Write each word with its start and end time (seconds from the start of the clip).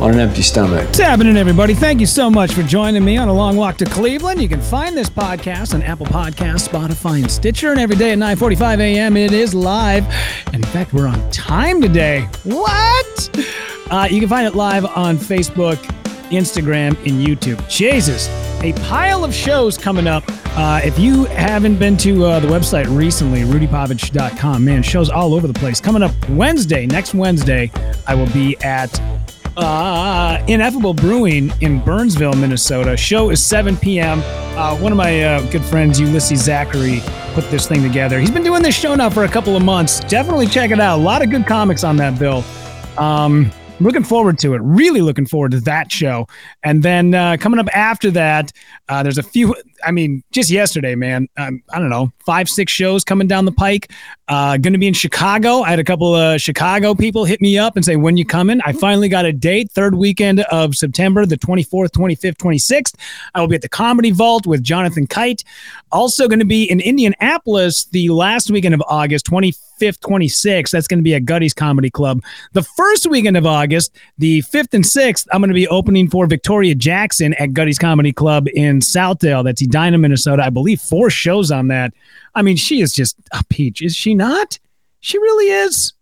on 0.00 0.12
an 0.12 0.20
empty 0.20 0.42
stomach. 0.42 0.84
What's 0.86 0.98
happening, 0.98 1.36
everybody? 1.36 1.74
Thank 1.74 2.00
you 2.00 2.06
so 2.06 2.30
much 2.30 2.52
for 2.52 2.62
joining 2.62 3.04
me 3.04 3.16
on 3.16 3.28
a 3.28 3.32
long 3.32 3.56
walk 3.56 3.76
to 3.78 3.84
Cleveland. 3.84 4.40
You 4.40 4.48
can 4.48 4.60
find 4.60 4.96
this 4.96 5.10
podcast 5.10 5.74
on 5.74 5.82
Apple 5.82 6.06
Podcasts, 6.06 6.68
Spotify, 6.68 7.20
and 7.22 7.30
Stitcher. 7.30 7.72
And 7.72 7.80
every 7.80 7.96
day 7.96 8.12
at 8.12 8.18
9:45 8.18 8.80
a.m. 8.80 9.16
it 9.16 9.32
is 9.32 9.54
live. 9.54 10.04
And 10.46 10.56
in 10.56 10.70
fact, 10.70 10.92
we're 10.92 11.08
on 11.08 11.30
time 11.30 11.80
today. 11.80 12.28
What? 12.44 13.30
Uh, 13.90 14.06
you 14.10 14.20
can 14.20 14.28
find 14.28 14.46
it 14.46 14.54
live 14.54 14.84
on 14.84 15.16
Facebook, 15.16 15.76
Instagram, 16.30 16.90
and 17.06 17.26
YouTube. 17.26 17.66
Jesus, 17.68 18.28
a 18.62 18.72
pile 18.88 19.24
of 19.24 19.34
shows 19.34 19.78
coming 19.78 20.06
up. 20.06 20.22
Uh, 20.56 20.80
if 20.84 20.98
you 20.98 21.24
haven't 21.26 21.78
been 21.78 21.96
to 21.96 22.24
uh, 22.24 22.40
the 22.40 22.48
website 22.48 22.86
recently, 22.94 23.42
rudypavich.com, 23.42 24.64
man, 24.64 24.82
shows 24.82 25.08
all 25.08 25.34
over 25.34 25.46
the 25.46 25.54
place. 25.54 25.80
Coming 25.80 26.02
up 26.02 26.12
Wednesday, 26.30 26.84
next 26.86 27.14
Wednesday, 27.14 27.70
I 28.06 28.14
will 28.14 28.30
be 28.30 28.56
at 28.62 29.00
uh, 29.58 30.44
Ineffable 30.46 30.94
Brewing 30.94 31.52
in 31.60 31.80
Burnsville, 31.80 32.34
Minnesota. 32.34 32.96
Show 32.96 33.30
is 33.30 33.44
7 33.44 33.76
p.m. 33.76 34.20
Uh, 34.56 34.76
one 34.78 34.92
of 34.92 34.98
my 34.98 35.22
uh, 35.22 35.50
good 35.50 35.64
friends, 35.64 36.00
Ulysses 36.00 36.42
Zachary, 36.44 37.00
put 37.34 37.48
this 37.50 37.66
thing 37.66 37.82
together. 37.82 38.20
He's 38.20 38.30
been 38.30 38.44
doing 38.44 38.62
this 38.62 38.78
show 38.78 38.94
now 38.94 39.10
for 39.10 39.24
a 39.24 39.28
couple 39.28 39.56
of 39.56 39.64
months. 39.64 40.00
Definitely 40.00 40.46
check 40.46 40.70
it 40.70 40.80
out. 40.80 40.98
A 40.98 41.02
lot 41.02 41.22
of 41.22 41.30
good 41.30 41.46
comics 41.46 41.84
on 41.84 41.96
that 41.96 42.18
bill. 42.18 42.44
Um, 42.98 43.50
looking 43.80 44.04
forward 44.04 44.38
to 44.40 44.54
it. 44.54 44.60
Really 44.62 45.00
looking 45.00 45.26
forward 45.26 45.50
to 45.52 45.60
that 45.60 45.90
show. 45.90 46.26
And 46.62 46.82
then 46.82 47.14
uh, 47.14 47.36
coming 47.38 47.58
up 47.58 47.68
after 47.74 48.10
that, 48.12 48.52
uh, 48.88 49.02
there's 49.02 49.18
a 49.18 49.22
few. 49.22 49.54
I 49.84 49.90
mean, 49.90 50.22
just 50.30 50.50
yesterday, 50.50 50.94
man. 50.94 51.28
Um, 51.36 51.62
I 51.72 51.78
don't 51.78 51.90
know, 51.90 52.12
five, 52.24 52.48
six 52.48 52.72
shows 52.72 53.04
coming 53.04 53.26
down 53.26 53.44
the 53.44 53.52
pike. 53.52 53.90
Uh, 54.28 54.58
going 54.58 54.74
to 54.74 54.78
be 54.78 54.86
in 54.86 54.94
Chicago. 54.94 55.62
I 55.62 55.70
had 55.70 55.78
a 55.78 55.84
couple 55.84 56.14
of 56.14 56.40
Chicago 56.40 56.94
people 56.94 57.24
hit 57.24 57.40
me 57.40 57.58
up 57.58 57.76
and 57.76 57.84
say, 57.84 57.96
"When 57.96 58.16
you 58.16 58.24
coming?" 58.24 58.60
I 58.64 58.72
finally 58.72 59.08
got 59.08 59.24
a 59.24 59.32
date. 59.32 59.70
Third 59.70 59.94
weekend 59.94 60.40
of 60.40 60.74
September, 60.74 61.24
the 61.24 61.38
24th, 61.38 61.90
25th, 61.92 62.36
26th. 62.36 62.94
I 63.34 63.40
will 63.40 63.48
be 63.48 63.54
at 63.54 63.62
the 63.62 63.68
Comedy 63.68 64.10
Vault 64.10 64.46
with 64.46 64.62
Jonathan 64.62 65.06
Kite. 65.06 65.44
Also 65.92 66.28
going 66.28 66.40
to 66.40 66.44
be 66.44 66.64
in 66.64 66.80
Indianapolis 66.80 67.86
the 67.86 68.10
last 68.10 68.50
weekend 68.50 68.74
of 68.74 68.82
August, 68.86 69.26
25th, 69.26 69.98
26th. 70.00 70.70
That's 70.70 70.86
going 70.86 70.98
to 70.98 71.02
be 71.02 71.14
at 71.14 71.24
Gutty's 71.24 71.54
Comedy 71.54 71.88
Club. 71.88 72.22
The 72.52 72.62
first 72.62 73.06
weekend 73.06 73.36
of 73.36 73.46
August, 73.46 73.96
the 74.18 74.42
5th 74.42 74.74
and 74.74 74.84
6th, 74.84 75.26
I'm 75.32 75.40
going 75.40 75.48
to 75.48 75.54
be 75.54 75.68
opening 75.68 76.10
for 76.10 76.26
Victoria 76.26 76.74
Jackson 76.74 77.32
at 77.34 77.54
Gutty's 77.54 77.78
Comedy 77.78 78.12
Club 78.12 78.48
in 78.54 78.80
Southdale. 78.80 79.44
That's 79.44 79.62
Edina, 79.68 79.98
Minnesota. 79.98 80.44
I 80.44 80.50
believe 80.50 80.80
four 80.80 81.10
shows 81.10 81.50
on 81.50 81.68
that. 81.68 81.92
I 82.34 82.42
mean, 82.42 82.56
she 82.56 82.80
is 82.80 82.92
just 82.92 83.16
a 83.32 83.44
peach, 83.48 83.82
is 83.82 83.94
she 83.94 84.14
not? 84.14 84.58
She 85.00 85.18
really 85.18 85.50
is. 85.50 85.92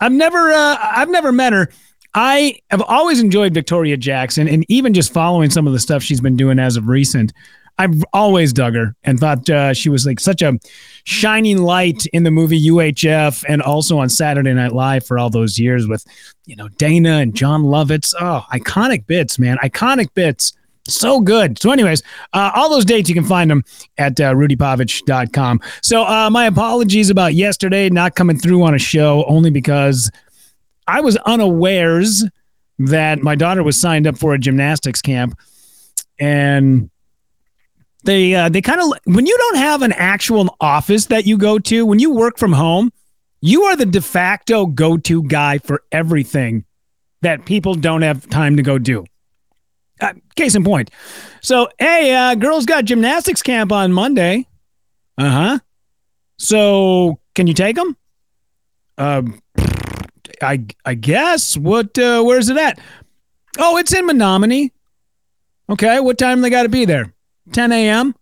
I've 0.00 0.12
never, 0.12 0.50
uh, 0.50 0.76
I've 0.80 1.10
never 1.10 1.32
met 1.32 1.52
her. 1.52 1.70
I 2.14 2.58
have 2.70 2.82
always 2.82 3.20
enjoyed 3.20 3.54
Victoria 3.54 3.96
Jackson, 3.96 4.48
and 4.48 4.64
even 4.68 4.94
just 4.94 5.12
following 5.12 5.50
some 5.50 5.66
of 5.66 5.72
the 5.72 5.78
stuff 5.78 6.02
she's 6.02 6.20
been 6.20 6.36
doing 6.36 6.58
as 6.58 6.76
of 6.76 6.88
recent. 6.88 7.32
I've 7.80 8.02
always 8.12 8.52
dug 8.52 8.74
her 8.74 8.96
and 9.04 9.20
thought 9.20 9.48
uh, 9.48 9.72
she 9.72 9.88
was 9.88 10.04
like 10.04 10.18
such 10.18 10.42
a 10.42 10.58
shining 11.04 11.58
light 11.58 12.06
in 12.06 12.24
the 12.24 12.30
movie 12.30 12.60
UHF 12.68 13.44
and 13.48 13.62
also 13.62 13.98
on 13.98 14.08
Saturday 14.08 14.52
Night 14.52 14.72
Live 14.72 15.06
for 15.06 15.16
all 15.16 15.30
those 15.30 15.60
years 15.60 15.86
with, 15.86 16.04
you 16.44 16.56
know, 16.56 16.68
Dana 16.70 17.18
and 17.18 17.36
Jon 17.36 17.62
Lovitz. 17.62 18.14
Oh, 18.20 18.44
iconic 18.52 19.06
bits, 19.06 19.38
man. 19.38 19.58
Iconic 19.62 20.12
bits. 20.14 20.54
So 20.88 21.20
good. 21.20 21.60
So, 21.60 21.70
anyways, 21.70 22.02
uh, 22.32 22.50
all 22.54 22.70
those 22.70 22.84
dates, 22.84 23.08
you 23.08 23.14
can 23.14 23.24
find 23.24 23.50
them 23.50 23.62
at 23.98 24.18
uh, 24.20 24.32
rudypavich.com. 24.34 25.60
So, 25.82 26.04
uh, 26.04 26.30
my 26.30 26.46
apologies 26.46 27.10
about 27.10 27.34
yesterday 27.34 27.90
not 27.90 28.14
coming 28.14 28.38
through 28.38 28.62
on 28.62 28.74
a 28.74 28.78
show 28.78 29.24
only 29.26 29.50
because 29.50 30.10
I 30.86 31.00
was 31.00 31.16
unawares 31.18 32.24
that 32.78 33.22
my 33.22 33.34
daughter 33.34 33.62
was 33.62 33.78
signed 33.78 34.06
up 34.06 34.16
for 34.16 34.34
a 34.34 34.38
gymnastics 34.38 35.02
camp. 35.02 35.38
And 36.18 36.90
they 38.04 38.34
uh, 38.34 38.48
they 38.48 38.62
kind 38.62 38.80
of 38.80 38.92
when 39.04 39.26
you 39.26 39.36
don't 39.36 39.56
have 39.56 39.82
an 39.82 39.92
actual 39.92 40.56
office 40.60 41.06
that 41.06 41.26
you 41.26 41.36
go 41.36 41.58
to 41.58 41.84
when 41.84 41.98
you 41.98 42.12
work 42.12 42.38
from 42.38 42.52
home 42.52 42.90
you 43.40 43.64
are 43.64 43.76
the 43.76 43.86
de 43.86 44.00
facto 44.00 44.66
go-to 44.66 45.22
guy 45.24 45.58
for 45.58 45.82
everything 45.92 46.64
that 47.22 47.44
people 47.44 47.74
don't 47.74 48.02
have 48.02 48.28
time 48.28 48.56
to 48.56 48.62
go 48.62 48.78
do 48.78 49.04
uh, 50.00 50.12
case 50.36 50.54
in 50.54 50.64
point 50.64 50.90
so 51.40 51.68
hey 51.78 52.14
uh, 52.14 52.34
girls 52.34 52.66
got 52.66 52.84
gymnastics 52.84 53.42
camp 53.42 53.72
on 53.72 53.92
monday 53.92 54.46
uh-huh 55.18 55.58
so 56.38 57.18
can 57.34 57.46
you 57.46 57.54
take 57.54 57.76
them 57.76 57.96
um 58.98 59.40
i 60.42 60.64
i 60.84 60.94
guess 60.94 61.56
what 61.56 61.98
uh, 61.98 62.22
where's 62.22 62.48
it 62.48 62.56
at 62.56 62.78
oh 63.58 63.76
it's 63.76 63.92
in 63.92 64.06
menominee 64.06 64.72
okay 65.68 66.00
what 66.00 66.18
time 66.18 66.40
they 66.40 66.50
got 66.50 66.62
to 66.62 66.68
be 66.68 66.84
there 66.84 67.12
10 67.52 67.72
a.m. 67.72 68.14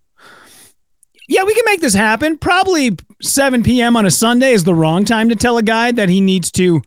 Yeah, 1.29 1.45
we 1.45 1.55
can 1.55 1.65
make 1.67 1.81
this 1.81 1.95
happen. 1.95 2.39
Probably 2.39 2.97
7 3.21 3.63
p.m. 3.63 3.97
on 3.97 4.07
a 4.07 4.11
Sunday 4.11 4.53
is 4.53 4.65
the 4.65 4.75
wrong 4.75 5.05
time 5.05 5.29
to 5.29 5.37
tell 5.37 5.59
a 5.59 5.63
guy 5.63 5.93
that 5.93 6.09
he 6.09 6.21
needs 6.21 6.51
to 6.53 6.83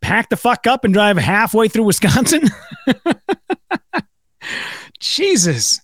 pack 0.00 0.28
the 0.28 0.36
fuck 0.36 0.66
up 0.66 0.84
and 0.84 0.92
drive 0.92 1.16
halfway 1.16 1.68
through 1.68 1.84
Wisconsin. 1.84 2.42
Jesus. 4.98 5.80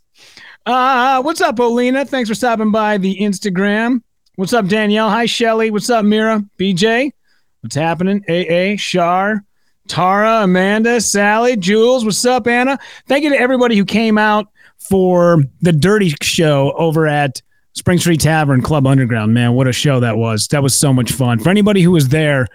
Uh, 0.66 1.22
what's 1.22 1.40
up, 1.40 1.56
Olina? 1.56 2.08
Thanks 2.08 2.28
for 2.28 2.34
stopping 2.34 2.70
by 2.70 2.98
the 2.98 3.18
Instagram. 3.18 4.02
What's 4.36 4.52
up, 4.52 4.66
Danielle? 4.66 5.10
Hi, 5.10 5.26
Shelly. 5.26 5.70
What's 5.70 5.90
up, 5.90 6.04
Mira? 6.04 6.44
BJ? 6.58 7.12
What's 7.60 7.76
happening? 7.76 8.24
AA, 8.28 8.76
Shar, 8.76 9.44
Tara, 9.88 10.42
Amanda, 10.42 11.00
Sally, 11.00 11.56
Jules. 11.56 12.04
What's 12.04 12.24
up, 12.24 12.46
Anna? 12.46 12.78
Thank 13.06 13.24
you 13.24 13.30
to 13.30 13.38
everybody 13.38 13.76
who 13.76 13.84
came 13.84 14.18
out 14.18 14.48
for 14.78 15.42
the 15.60 15.72
Dirty 15.72 16.14
Show 16.22 16.72
over 16.72 17.06
at 17.06 17.40
Spring 17.74 17.98
Street 17.98 18.20
Tavern 18.20 18.62
Club 18.62 18.86
Underground. 18.86 19.34
Man, 19.34 19.52
what 19.54 19.66
a 19.66 19.72
show 19.72 20.00
that 20.00 20.16
was! 20.16 20.48
That 20.48 20.62
was 20.62 20.76
so 20.76 20.92
much 20.92 21.12
fun. 21.12 21.38
For 21.38 21.50
anybody 21.50 21.82
who 21.82 21.90
was 21.90 22.08
there 22.08 22.48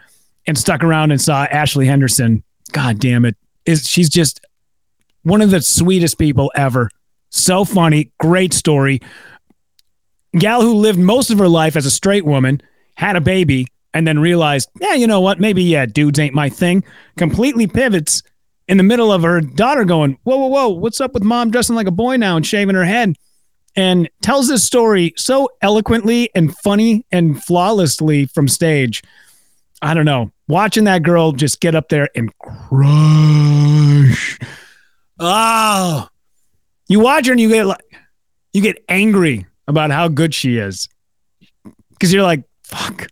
and 0.47 0.57
stuck 0.57 0.83
around 0.83 1.11
and 1.11 1.21
saw 1.21 1.45
Ashley 1.45 1.85
Henderson, 1.85 2.43
God 2.71 2.99
damn 2.99 3.25
it, 3.25 3.35
is 3.65 3.87
she's 3.87 4.09
just 4.09 4.39
one 5.29 5.41
of 5.41 5.51
the 5.51 5.61
sweetest 5.61 6.17
people 6.17 6.51
ever. 6.55 6.89
So 7.29 7.63
funny, 7.63 8.11
great 8.19 8.53
story. 8.53 8.99
Gal 10.33 10.61
who 10.61 10.73
lived 10.73 10.99
most 10.99 11.29
of 11.29 11.37
her 11.37 11.47
life 11.47 11.75
as 11.75 11.85
a 11.85 11.91
straight 11.91 12.25
woman, 12.25 12.61
had 12.95 13.15
a 13.15 13.21
baby, 13.21 13.67
and 13.93 14.07
then 14.07 14.19
realized, 14.19 14.69
yeah, 14.79 14.93
you 14.93 15.07
know 15.07 15.21
what? 15.21 15.39
Maybe 15.39 15.63
yeah, 15.63 15.85
dudes 15.85 16.19
ain't 16.19 16.35
my 16.35 16.49
thing. 16.49 16.83
Completely 17.17 17.67
pivots 17.67 18.23
in 18.67 18.77
the 18.77 18.83
middle 18.83 19.11
of 19.11 19.23
her 19.23 19.41
daughter 19.41 19.85
going, 19.85 20.17
Whoa, 20.23 20.37
whoa, 20.37 20.47
whoa, 20.47 20.69
what's 20.69 21.01
up 21.01 21.13
with 21.13 21.23
mom 21.23 21.51
dressing 21.51 21.75
like 21.75 21.87
a 21.87 21.91
boy 21.91 22.17
now 22.17 22.35
and 22.35 22.45
shaving 22.45 22.75
her 22.75 22.85
head? 22.85 23.15
And 23.75 24.09
tells 24.21 24.47
this 24.47 24.63
story 24.63 25.13
so 25.15 25.49
eloquently 25.61 26.29
and 26.35 26.55
funny 26.57 27.05
and 27.11 27.41
flawlessly 27.41 28.25
from 28.25 28.47
stage. 28.47 29.03
I 29.81 29.93
don't 29.93 30.05
know. 30.05 30.31
Watching 30.47 30.83
that 30.85 31.03
girl 31.03 31.31
just 31.31 31.61
get 31.61 31.75
up 31.75 31.89
there 31.89 32.09
and 32.15 32.35
crush. 32.39 34.39
Oh, 35.19 36.07
you 36.87 36.99
watch 36.99 37.27
her 37.27 37.33
and 37.33 37.41
you 37.41 37.49
get 37.49 37.65
like, 37.65 37.81
you 38.53 38.61
get 38.61 38.83
angry 38.87 39.45
about 39.67 39.91
how 39.91 40.07
good 40.07 40.33
she 40.33 40.57
is 40.57 40.87
because 41.91 42.13
you're 42.13 42.23
like, 42.23 42.43
fuck, 42.63 43.07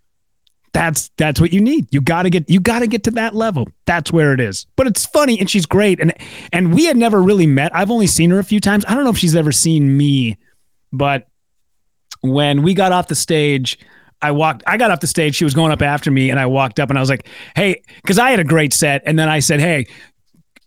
that's 0.74 1.12
that's 1.18 1.42
what 1.42 1.52
you 1.52 1.62
need. 1.62 1.88
You 1.92 2.02
got 2.02 2.24
to 2.24 2.30
get 2.30 2.50
you 2.50 2.60
got 2.60 2.80
to 2.80 2.88
get 2.88 3.04
to 3.06 3.12
that 3.12 3.36
level. 3.36 3.68
That's 3.86 4.12
where 4.12 4.34
it 4.34 4.40
is. 4.40 4.66
But 4.76 4.88
it's 4.88 5.06
funny 5.06 5.40
and 5.40 5.50
she's 5.50 5.66
great 5.66 6.00
and 6.00 6.14
and 6.54 6.74
we 6.74 6.86
had 6.86 6.98
never 6.98 7.22
really 7.22 7.48
met. 7.48 7.76
I've 7.76 7.92
only 7.92 8.08
seen 8.08 8.30
her 8.32 8.40
a 8.40 8.44
few 8.44 8.60
times. 8.60 8.86
I 8.88 8.96
don't 8.96 9.04
know 9.04 9.10
if 9.10 9.18
she's 9.18 9.36
ever 9.36 9.52
seen 9.52 9.98
me, 9.98 10.38
but 10.92 11.28
when 12.22 12.64
we 12.64 12.74
got 12.74 12.92
off 12.92 13.08
the 13.08 13.16
stage, 13.16 13.78
I 14.22 14.32
walked, 14.32 14.64
I 14.66 14.78
got 14.78 14.92
off 14.92 15.00
the 15.00 15.08
stage. 15.08 15.36
She 15.36 15.44
was 15.44 15.54
going 15.54 15.72
up 15.72 15.82
after 15.82 16.10
me, 16.12 16.30
and 16.30 16.40
I 16.40 16.46
walked 16.46 16.80
up 16.80 16.90
and 16.90 16.98
I 16.98 17.02
was 17.02 17.10
like, 17.10 17.28
hey, 17.56 17.82
because 18.02 18.18
I 18.18 18.32
had 18.32 18.40
a 18.40 18.44
great 18.44 18.74
set. 18.74 19.04
And 19.06 19.18
then 19.18 19.30
I 19.30 19.40
said, 19.40 19.60
hey, 19.60 19.88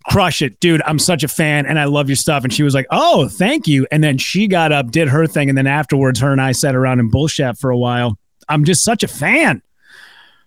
crush 0.09 0.43
it, 0.43 0.61
dude. 0.61 0.83
I'm 0.87 0.99
such 0.99 1.23
a 1.23 1.29
fan 1.29 1.67
and 1.67 1.79
I 1.79 1.85
love 1.85 2.09
your 2.09 2.17
stuff. 2.17 2.45
And 2.45 2.53
she 2.53 2.63
was 2.63 2.75
like, 2.75 2.87
oh, 2.91 3.29
thank 3.29 3.67
you. 3.67 3.87
And 3.91 4.03
then 4.03 4.19
she 4.19 4.47
got 4.49 4.73
up, 4.73 4.91
did 4.91 5.09
her 5.09 5.27
thing. 5.27 5.49
And 5.49 5.59
then 5.59 5.67
afterwards, 5.67 6.21
her 6.21 6.33
and 6.33 6.41
I 6.41 6.53
sat 6.53 6.75
around 6.75 7.01
and 7.01 7.11
bullshit 7.11 7.59
for 7.59 7.71
a 7.71 7.79
while. 7.79 8.19
I'm 8.49 8.65
just 8.65 8.83
such 8.83 9.03
a 9.03 9.09
fan. 9.09 9.63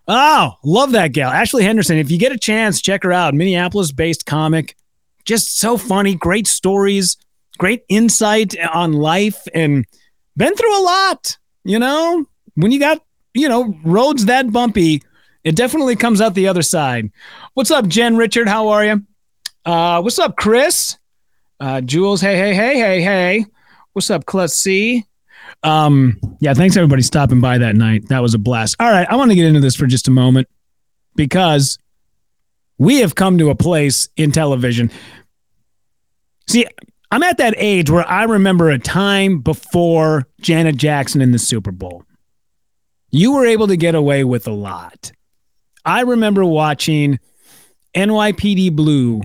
Oh, 0.07 0.53
love 0.63 0.91
that 0.91 1.13
gal. 1.13 1.31
Ashley 1.31 1.63
Henderson. 1.63 1.97
If 1.97 2.11
you 2.11 2.17
get 2.17 2.31
a 2.31 2.37
chance, 2.37 2.81
check 2.81 3.03
her 3.03 3.13
out. 3.13 3.33
Minneapolis 3.33 3.91
based 3.91 4.25
comic. 4.25 4.75
Just 5.23 5.57
so 5.57 5.77
funny. 5.77 6.15
Great 6.15 6.47
stories, 6.47 7.15
great 7.57 7.83
insight 7.87 8.55
on 8.73 8.91
life, 8.91 9.47
and 9.53 9.85
been 10.35 10.53
through 10.55 10.77
a 10.77 10.83
lot. 10.83 11.37
You 11.63 11.79
know, 11.79 12.25
when 12.55 12.73
you 12.73 12.79
got, 12.79 13.01
you 13.33 13.47
know, 13.47 13.73
roads 13.85 14.25
that 14.25 14.51
bumpy, 14.51 15.01
it 15.45 15.55
definitely 15.55 15.95
comes 15.95 16.19
out 16.19 16.33
the 16.33 16.49
other 16.49 16.61
side. 16.61 17.09
What's 17.53 17.71
up, 17.71 17.87
Jen 17.87 18.17
Richard? 18.17 18.49
How 18.49 18.67
are 18.67 18.83
you? 18.83 19.03
Uh, 19.65 20.01
what's 20.01 20.19
up, 20.19 20.35
Chris? 20.35 20.97
Uh, 21.59 21.81
Jules, 21.81 22.19
hey, 22.19 22.37
hey, 22.37 22.53
hey, 22.53 22.77
hey, 22.77 23.01
hey. 23.01 23.45
What's 23.93 24.09
up, 24.09 24.25
Clutch 24.25 24.51
C? 24.51 25.05
Um, 25.63 26.19
yeah, 26.39 26.53
thanks 26.53 26.75
everybody 26.75 27.01
stopping 27.01 27.39
by 27.39 27.57
that 27.59 27.75
night. 27.75 28.09
That 28.09 28.21
was 28.21 28.33
a 28.33 28.37
blast. 28.39 28.75
All 28.79 28.89
right, 28.89 29.07
I 29.09 29.15
want 29.15 29.31
to 29.31 29.35
get 29.35 29.45
into 29.45 29.61
this 29.61 29.75
for 29.75 29.87
just 29.87 30.07
a 30.07 30.11
moment 30.11 30.49
because 31.15 31.77
we 32.77 32.99
have 32.99 33.15
come 33.15 33.37
to 33.37 33.49
a 33.49 33.55
place 33.55 34.09
in 34.17 34.31
television. 34.31 34.91
See, 36.47 36.65
I'm 37.11 37.23
at 37.23 37.37
that 37.37 37.53
age 37.57 37.89
where 37.89 38.07
I 38.09 38.23
remember 38.23 38.69
a 38.69 38.79
time 38.79 39.39
before 39.39 40.27
Janet 40.41 40.75
Jackson 40.75 41.21
in 41.21 41.31
the 41.31 41.39
Super 41.39 41.71
Bowl. 41.71 42.03
You 43.11 43.33
were 43.33 43.45
able 43.45 43.67
to 43.67 43.77
get 43.77 43.95
away 43.95 44.23
with 44.23 44.47
a 44.47 44.51
lot. 44.51 45.11
I 45.85 46.01
remember 46.01 46.43
watching 46.43 47.19
NYPD 47.95 48.75
Blue 48.75 49.21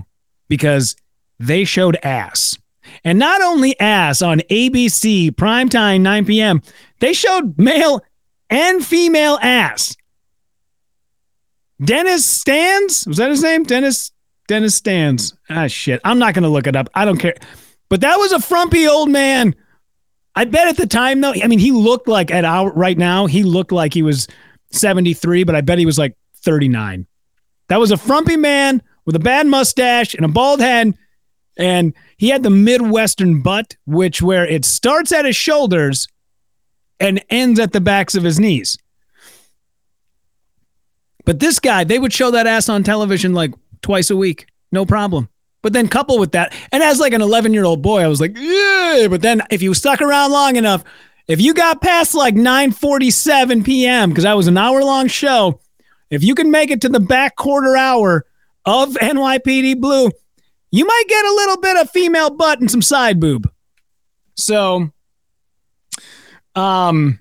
because 0.49 0.95
they 1.39 1.63
showed 1.63 1.97
ass. 2.03 2.57
And 3.03 3.17
not 3.17 3.41
only 3.41 3.79
ass 3.79 4.21
on 4.21 4.39
ABC 4.49 5.31
primetime 5.31 6.01
9 6.01 6.25
p.m., 6.25 6.61
they 6.99 7.13
showed 7.13 7.57
male 7.57 8.01
and 8.49 8.85
female 8.85 9.39
ass. 9.41 9.95
Dennis 11.81 12.25
Stans, 12.25 13.07
was 13.07 13.17
that 13.17 13.29
his 13.29 13.41
name? 13.41 13.63
Dennis 13.63 14.11
Dennis 14.47 14.75
Stans. 14.75 15.33
Ah 15.49 15.67
shit. 15.67 16.01
I'm 16.03 16.19
not 16.19 16.33
to 16.43 16.49
look 16.49 16.67
it 16.67 16.75
up. 16.75 16.89
I 16.93 17.05
don't 17.05 17.19
care. 17.19 17.35
But 17.87 18.01
that 18.01 18.17
was 18.17 18.31
a 18.31 18.39
frumpy 18.39 18.87
old 18.87 19.09
man. 19.09 19.55
I 20.35 20.45
bet 20.45 20.67
at 20.67 20.77
the 20.77 20.87
time 20.87 21.21
though, 21.21 21.33
I 21.41 21.47
mean 21.47 21.59
he 21.59 21.71
looked 21.71 22.07
like 22.07 22.31
at 22.31 22.43
our 22.43 22.71
right 22.73 22.97
now, 22.97 23.27
he 23.27 23.43
looked 23.43 23.71
like 23.71 23.93
he 23.93 24.03
was 24.03 24.27
73, 24.71 25.43
but 25.43 25.55
I 25.55 25.61
bet 25.61 25.77
he 25.77 25.85
was 25.85 25.97
like 25.97 26.17
39. 26.37 27.07
That 27.69 27.79
was 27.79 27.91
a 27.91 27.97
frumpy 27.97 28.35
man 28.35 28.81
with 29.09 29.15
a 29.15 29.19
bad 29.19 29.47
mustache 29.47 30.13
and 30.13 30.23
a 30.23 30.27
bald 30.27 30.59
head. 30.59 30.95
And 31.57 31.95
he 32.15 32.29
had 32.29 32.43
the 32.43 32.51
Midwestern 32.51 33.41
butt, 33.41 33.75
which 33.87 34.21
where 34.21 34.45
it 34.45 34.63
starts 34.63 35.11
at 35.11 35.25
his 35.25 35.35
shoulders 35.35 36.07
and 36.99 37.19
ends 37.27 37.59
at 37.59 37.71
the 37.73 37.81
backs 37.81 38.13
of 38.13 38.21
his 38.21 38.39
knees. 38.39 38.77
But 41.25 41.39
this 41.39 41.59
guy, 41.59 41.83
they 41.85 41.97
would 41.97 42.13
show 42.13 42.29
that 42.29 42.45
ass 42.45 42.69
on 42.69 42.83
television 42.83 43.33
like 43.33 43.51
twice 43.81 44.11
a 44.11 44.15
week, 44.15 44.45
no 44.71 44.85
problem. 44.85 45.27
But 45.63 45.73
then 45.73 45.87
couple 45.87 46.19
with 46.19 46.33
that, 46.33 46.53
and 46.71 46.83
as 46.83 46.99
like 46.99 47.13
an 47.13 47.23
11 47.23 47.51
year 47.51 47.65
old 47.65 47.81
boy, 47.81 48.03
I 48.03 48.07
was 48.07 48.21
like, 48.21 48.37
yeah. 48.37 49.07
But 49.09 49.23
then 49.23 49.41
if 49.49 49.63
you 49.63 49.73
stuck 49.73 50.03
around 50.03 50.31
long 50.31 50.55
enough, 50.55 50.83
if 51.27 51.41
you 51.41 51.55
got 51.55 51.81
past 51.81 52.13
like 52.13 52.35
9:47 52.35 53.65
p.m. 53.65 54.09
because 54.09 54.25
that 54.25 54.37
was 54.37 54.45
an 54.45 54.57
hour 54.59 54.83
long 54.83 55.07
show, 55.07 55.61
if 56.11 56.23
you 56.23 56.35
can 56.35 56.51
make 56.51 56.69
it 56.69 56.81
to 56.81 56.89
the 56.89 56.99
back 56.99 57.35
quarter 57.35 57.75
hour 57.75 58.27
of 58.69 58.93
NYPD 58.95 59.81
Blue, 59.81 60.11
you 60.71 60.85
might 60.85 61.03
get 61.07 61.25
a 61.25 61.33
little 61.33 61.57
bit 61.57 61.77
of 61.77 61.89
female 61.89 62.29
butt 62.29 62.59
and 62.59 62.69
some 62.69 62.83
side 62.83 63.19
boob. 63.19 63.51
So, 64.35 64.91
um, 66.55 67.19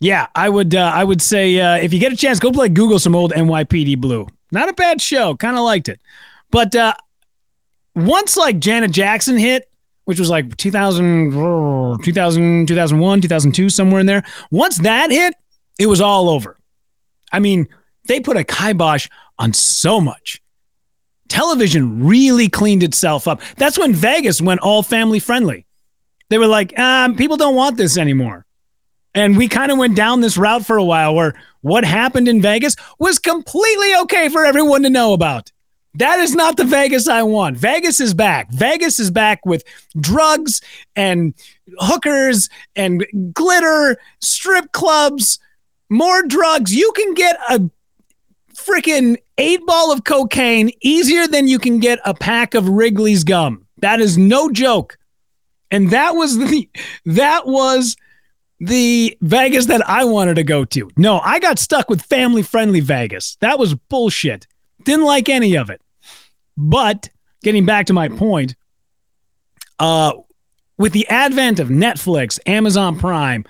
yeah, 0.00 0.26
I 0.34 0.48
would 0.48 0.74
uh, 0.74 0.90
I 0.94 1.04
would 1.04 1.20
say 1.20 1.60
uh, 1.60 1.76
if 1.76 1.92
you 1.92 2.00
get 2.00 2.12
a 2.12 2.16
chance, 2.16 2.40
go 2.40 2.50
play 2.50 2.68
Google 2.70 2.98
some 2.98 3.14
old 3.14 3.32
NYPD 3.32 4.00
Blue. 4.00 4.26
Not 4.50 4.68
a 4.68 4.72
bad 4.72 5.00
show, 5.00 5.36
kind 5.36 5.56
of 5.56 5.64
liked 5.64 5.88
it. 5.88 6.00
But 6.50 6.74
uh, 6.74 6.94
once 7.94 8.36
like 8.36 8.58
Janet 8.58 8.90
Jackson 8.90 9.36
hit, 9.36 9.70
which 10.04 10.18
was 10.18 10.30
like 10.30 10.56
2000, 10.56 11.32
2000, 12.02 12.68
2001, 12.68 13.20
2002, 13.20 13.70
somewhere 13.70 14.00
in 14.00 14.06
there. 14.06 14.22
Once 14.50 14.78
that 14.78 15.10
hit, 15.10 15.34
it 15.78 15.86
was 15.86 16.00
all 16.00 16.28
over. 16.28 16.58
I 17.32 17.40
mean, 17.40 17.68
they 18.06 18.20
put 18.20 18.36
a 18.36 18.44
kibosh 18.44 19.08
on 19.38 19.52
so 19.52 20.00
much 20.00 20.40
television 21.28 22.04
really 22.04 22.48
cleaned 22.48 22.82
itself 22.82 23.26
up. 23.28 23.40
That's 23.56 23.78
when 23.78 23.92
Vegas 23.92 24.40
went 24.40 24.60
all 24.60 24.82
family 24.82 25.18
friendly. 25.18 25.66
They 26.30 26.38
were 26.38 26.46
like, 26.46 26.78
um, 26.78 27.16
people 27.16 27.36
don't 27.36 27.54
want 27.54 27.76
this 27.76 27.96
anymore. 27.96 28.46
And 29.14 29.36
we 29.36 29.46
kind 29.46 29.70
of 29.70 29.78
went 29.78 29.94
down 29.94 30.20
this 30.20 30.36
route 30.36 30.66
for 30.66 30.76
a 30.76 30.84
while 30.84 31.14
where 31.14 31.34
what 31.60 31.84
happened 31.84 32.28
in 32.28 32.42
Vegas 32.42 32.74
was 32.98 33.18
completely 33.18 33.94
okay 34.02 34.28
for 34.28 34.44
everyone 34.44 34.82
to 34.82 34.90
know 34.90 35.12
about. 35.12 35.52
That 35.94 36.18
is 36.18 36.34
not 36.34 36.56
the 36.56 36.64
Vegas 36.64 37.06
I 37.06 37.22
want. 37.22 37.56
Vegas 37.56 38.00
is 38.00 38.14
back. 38.14 38.50
Vegas 38.50 38.98
is 38.98 39.12
back 39.12 39.46
with 39.46 39.62
drugs 40.00 40.60
and 40.96 41.34
hookers 41.78 42.48
and 42.74 43.06
glitter, 43.32 43.96
strip 44.20 44.72
clubs, 44.72 45.38
more 45.88 46.24
drugs. 46.26 46.74
You 46.74 46.90
can 46.96 47.14
get 47.14 47.38
a 47.48 47.70
freaking 48.66 49.16
eight 49.38 49.64
ball 49.66 49.92
of 49.92 50.04
cocaine 50.04 50.70
easier 50.80 51.26
than 51.26 51.48
you 51.48 51.58
can 51.58 51.78
get 51.78 51.98
a 52.04 52.14
pack 52.14 52.54
of 52.54 52.68
Wrigley's 52.68 53.24
gum. 53.24 53.66
That 53.78 54.00
is 54.00 54.16
no 54.16 54.50
joke. 54.50 54.98
And 55.70 55.90
that 55.90 56.14
was 56.14 56.38
the 56.50 56.68
that 57.06 57.46
was 57.46 57.96
the 58.60 59.16
Vegas 59.20 59.66
that 59.66 59.86
I 59.88 60.04
wanted 60.04 60.34
to 60.36 60.44
go 60.44 60.64
to. 60.64 60.90
No, 60.96 61.20
I 61.20 61.38
got 61.38 61.58
stuck 61.58 61.90
with 61.90 62.02
family 62.02 62.42
friendly 62.42 62.80
Vegas. 62.80 63.36
That 63.40 63.58
was 63.58 63.74
bullshit. 63.74 64.46
Didn't 64.84 65.04
like 65.04 65.28
any 65.28 65.56
of 65.56 65.70
it. 65.70 65.80
But 66.56 67.10
getting 67.42 67.66
back 67.66 67.86
to 67.86 67.92
my 67.92 68.08
point, 68.08 68.54
uh, 69.78 70.12
with 70.78 70.92
the 70.92 71.06
advent 71.08 71.60
of 71.60 71.68
Netflix, 71.68 72.38
Amazon 72.46 72.98
Prime, 72.98 73.44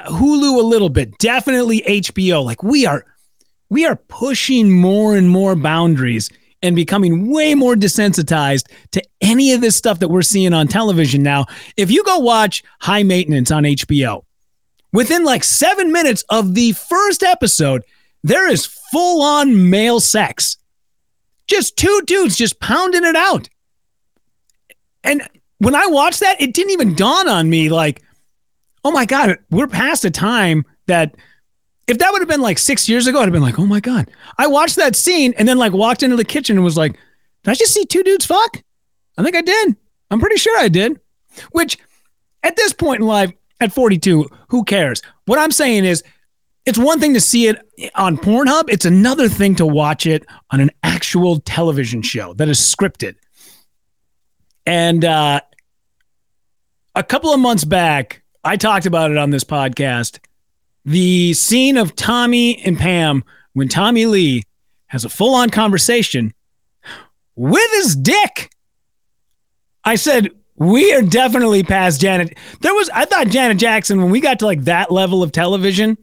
Hulu 0.00 0.58
a 0.58 0.66
little 0.66 0.88
bit, 0.88 1.16
definitely 1.18 1.82
HBO, 1.82 2.44
like 2.44 2.62
we 2.62 2.86
are 2.86 3.04
we 3.72 3.86
are 3.86 3.96
pushing 3.96 4.70
more 4.70 5.16
and 5.16 5.30
more 5.30 5.56
boundaries 5.56 6.28
and 6.62 6.76
becoming 6.76 7.30
way 7.30 7.54
more 7.54 7.74
desensitized 7.74 8.64
to 8.90 9.02
any 9.22 9.54
of 9.54 9.62
this 9.62 9.74
stuff 9.74 9.98
that 10.00 10.08
we're 10.08 10.20
seeing 10.20 10.52
on 10.52 10.68
television 10.68 11.22
now. 11.22 11.46
If 11.78 11.90
you 11.90 12.04
go 12.04 12.18
watch 12.18 12.62
High 12.82 13.02
Maintenance 13.02 13.50
on 13.50 13.62
HBO, 13.62 14.26
within 14.92 15.24
like 15.24 15.42
seven 15.42 15.90
minutes 15.90 16.22
of 16.28 16.54
the 16.54 16.72
first 16.72 17.22
episode, 17.22 17.82
there 18.22 18.46
is 18.46 18.66
full 18.66 19.22
on 19.22 19.70
male 19.70 20.00
sex. 20.00 20.58
Just 21.46 21.78
two 21.78 22.02
dudes 22.04 22.36
just 22.36 22.60
pounding 22.60 23.06
it 23.06 23.16
out. 23.16 23.48
And 25.02 25.26
when 25.60 25.74
I 25.74 25.86
watched 25.86 26.20
that, 26.20 26.42
it 26.42 26.52
didn't 26.52 26.72
even 26.72 26.94
dawn 26.94 27.26
on 27.26 27.48
me 27.48 27.70
like, 27.70 28.02
oh 28.84 28.90
my 28.90 29.06
God, 29.06 29.38
we're 29.50 29.66
past 29.66 30.04
a 30.04 30.10
time 30.10 30.66
that 30.88 31.14
if 31.86 31.98
that 31.98 32.12
would 32.12 32.22
have 32.22 32.28
been 32.28 32.40
like 32.40 32.58
six 32.58 32.88
years 32.88 33.06
ago, 33.06 33.20
I'd 33.20 33.24
have 33.24 33.32
been 33.32 33.42
like, 33.42 33.58
oh 33.58 33.66
my 33.66 33.80
God. 33.80 34.10
I 34.38 34.46
watched 34.46 34.76
that 34.76 34.96
scene 34.96 35.34
and 35.36 35.46
then 35.46 35.58
like 35.58 35.72
walked 35.72 36.02
into 36.02 36.16
the 36.16 36.24
kitchen 36.24 36.56
and 36.56 36.64
was 36.64 36.76
like, 36.76 36.92
did 37.42 37.50
I 37.50 37.54
just 37.54 37.74
see 37.74 37.84
two 37.84 38.02
dudes 38.02 38.26
fuck? 38.26 38.62
I 39.18 39.22
think 39.22 39.36
I 39.36 39.42
did. 39.42 39.76
I'm 40.10 40.20
pretty 40.20 40.36
sure 40.36 40.58
I 40.58 40.68
did. 40.68 41.00
Which 41.50 41.78
at 42.42 42.56
this 42.56 42.72
point 42.72 43.00
in 43.00 43.06
life, 43.06 43.32
at 43.60 43.72
42, 43.72 44.28
who 44.48 44.64
cares? 44.64 45.02
What 45.26 45.38
I'm 45.38 45.52
saying 45.52 45.84
is, 45.84 46.02
it's 46.64 46.78
one 46.78 47.00
thing 47.00 47.14
to 47.14 47.20
see 47.20 47.48
it 47.48 47.60
on 47.94 48.16
Pornhub, 48.16 48.64
it's 48.68 48.84
another 48.84 49.28
thing 49.28 49.56
to 49.56 49.66
watch 49.66 50.06
it 50.06 50.24
on 50.50 50.60
an 50.60 50.70
actual 50.82 51.40
television 51.40 52.02
show 52.02 52.34
that 52.34 52.48
is 52.48 52.58
scripted. 52.58 53.16
And 54.64 55.04
uh, 55.04 55.40
a 56.94 57.02
couple 57.02 57.32
of 57.32 57.40
months 57.40 57.64
back, 57.64 58.22
I 58.44 58.56
talked 58.56 58.86
about 58.86 59.10
it 59.10 59.16
on 59.16 59.30
this 59.30 59.44
podcast 59.44 60.18
the 60.84 61.32
scene 61.34 61.76
of 61.76 61.94
Tommy 61.94 62.62
and 62.64 62.78
Pam 62.78 63.24
when 63.52 63.68
Tommy 63.68 64.06
Lee 64.06 64.42
has 64.86 65.04
a 65.04 65.08
full 65.08 65.34
on 65.34 65.50
conversation 65.50 66.34
with 67.36 67.70
his 67.72 67.96
dick. 67.96 68.50
I 69.84 69.94
said, 69.96 70.30
we 70.56 70.92
are 70.92 71.02
definitely 71.02 71.62
past 71.62 72.00
Janet. 72.00 72.36
There 72.60 72.74
was, 72.74 72.88
I 72.90 73.04
thought 73.04 73.28
Janet 73.28 73.58
Jackson, 73.58 74.00
when 74.00 74.10
we 74.10 74.20
got 74.20 74.38
to 74.40 74.46
like 74.46 74.64
that 74.64 74.92
level 74.92 75.22
of 75.22 75.32
television, 75.32 75.98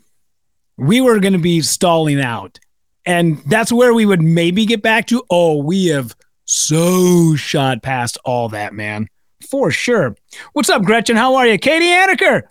we 0.78 1.02
were 1.02 1.20
going 1.20 1.34
to 1.34 1.40
be 1.40 1.62
stalling 1.62 2.20
out. 2.20 2.60
And 3.06 3.38
that's 3.46 3.72
where 3.72 3.94
we 3.94 4.06
would 4.06 4.22
maybe 4.22 4.66
get 4.66 4.82
back 4.82 5.08
to, 5.08 5.24
oh, 5.30 5.64
we 5.64 5.88
have 5.88 6.16
so 6.46 7.36
shot 7.36 7.84
past 7.84 8.18
all 8.26 8.50
that, 8.50 8.74
man. 8.74 9.08
For 9.50 9.72
sure. 9.72 10.16
What's 10.54 10.70
up, 10.70 10.84
Gretchen? 10.84 11.16
How 11.16 11.36
are 11.36 11.48
you? 11.48 11.58
Katie 11.58 11.86
Anaker. 11.86 12.44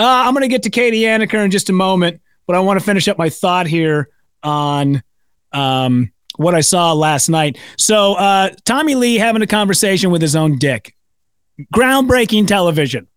Uh, 0.00 0.24
I'm 0.26 0.32
going 0.32 0.40
to 0.40 0.48
get 0.48 0.62
to 0.62 0.70
Katie 0.70 1.02
Anaker 1.02 1.44
in 1.44 1.50
just 1.50 1.68
a 1.68 1.74
moment. 1.74 2.22
but 2.46 2.56
I 2.56 2.60
want 2.60 2.80
to 2.80 2.84
finish 2.84 3.06
up 3.06 3.18
my 3.18 3.28
thought 3.28 3.66
here 3.66 4.08
on 4.42 5.02
um, 5.52 6.10
what 6.36 6.54
I 6.54 6.62
saw 6.62 6.94
last 6.94 7.28
night. 7.28 7.58
So, 7.76 8.14
uh, 8.14 8.50
Tommy 8.64 8.94
Lee 8.94 9.16
having 9.16 9.42
a 9.42 9.46
conversation 9.46 10.10
with 10.10 10.22
his 10.22 10.34
own 10.34 10.58
dick. 10.58 10.96
Groundbreaking 11.74 12.46
television 12.46 13.08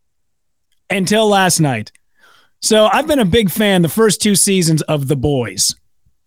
until 0.89 1.29
last 1.29 1.61
night. 1.61 1.93
So, 2.59 2.87
I've 2.87 3.07
been 3.07 3.19
a 3.19 3.25
big 3.25 3.49
fan 3.49 3.81
the 3.81 3.87
first 3.87 4.21
two 4.21 4.35
seasons 4.35 4.81
of 4.81 5.07
The 5.07 5.15
Boys, 5.15 5.73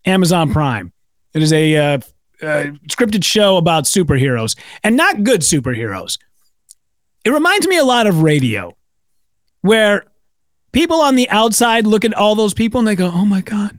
Amazon 0.06 0.54
Prime. 0.54 0.90
It 1.34 1.42
is 1.42 1.52
a 1.52 1.76
uh, 1.76 1.98
scripted 2.40 3.24
show 3.24 3.58
about 3.58 3.84
superheroes 3.84 4.56
and 4.82 4.96
not 4.96 5.22
good 5.22 5.42
superheroes. 5.42 6.18
It 7.26 7.30
reminds 7.30 7.68
me 7.68 7.76
a 7.76 7.84
lot 7.84 8.06
of 8.06 8.22
radio, 8.22 8.74
where 9.60 10.06
people 10.76 11.00
on 11.00 11.16
the 11.16 11.28
outside 11.30 11.86
look 11.86 12.04
at 12.04 12.12
all 12.12 12.34
those 12.34 12.52
people 12.52 12.78
and 12.78 12.86
they 12.86 12.94
go, 12.94 13.10
oh 13.12 13.24
my 13.24 13.40
God, 13.40 13.76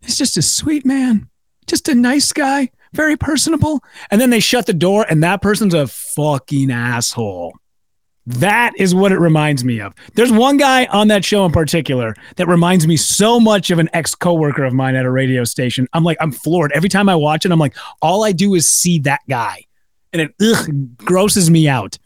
he's 0.00 0.16
just 0.16 0.38
a 0.38 0.42
sweet 0.42 0.86
man, 0.86 1.28
just 1.66 1.90
a 1.90 1.94
nice 1.94 2.32
guy, 2.32 2.70
very 2.94 3.18
personable. 3.18 3.84
And 4.10 4.18
then 4.18 4.30
they 4.30 4.40
shut 4.40 4.64
the 4.64 4.72
door 4.72 5.04
and 5.10 5.22
that 5.22 5.42
person's 5.42 5.74
a 5.74 5.86
fucking 5.86 6.70
asshole. 6.70 7.54
That 8.24 8.72
is 8.78 8.94
what 8.94 9.12
it 9.12 9.18
reminds 9.18 9.62
me 9.62 9.78
of. 9.78 9.94
There's 10.14 10.32
one 10.32 10.56
guy 10.56 10.86
on 10.86 11.08
that 11.08 11.22
show 11.22 11.44
in 11.44 11.52
particular 11.52 12.16
that 12.36 12.48
reminds 12.48 12.86
me 12.86 12.96
so 12.96 13.38
much 13.38 13.70
of 13.70 13.78
an 13.78 13.90
ex 13.92 14.14
coworker 14.14 14.64
of 14.64 14.72
mine 14.72 14.96
at 14.96 15.04
a 15.04 15.10
radio 15.10 15.44
station. 15.44 15.86
I'm 15.92 16.02
like, 16.02 16.16
I'm 16.22 16.32
floored. 16.32 16.72
Every 16.72 16.88
time 16.88 17.10
I 17.10 17.14
watch 17.14 17.44
it, 17.44 17.52
I'm 17.52 17.58
like, 17.58 17.76
all 18.00 18.24
I 18.24 18.32
do 18.32 18.54
is 18.54 18.70
see 18.70 19.00
that 19.00 19.20
guy. 19.28 19.66
And 20.14 20.22
it 20.22 20.34
ugh, 20.40 20.96
grosses 20.96 21.50
me 21.50 21.68
out. 21.68 21.98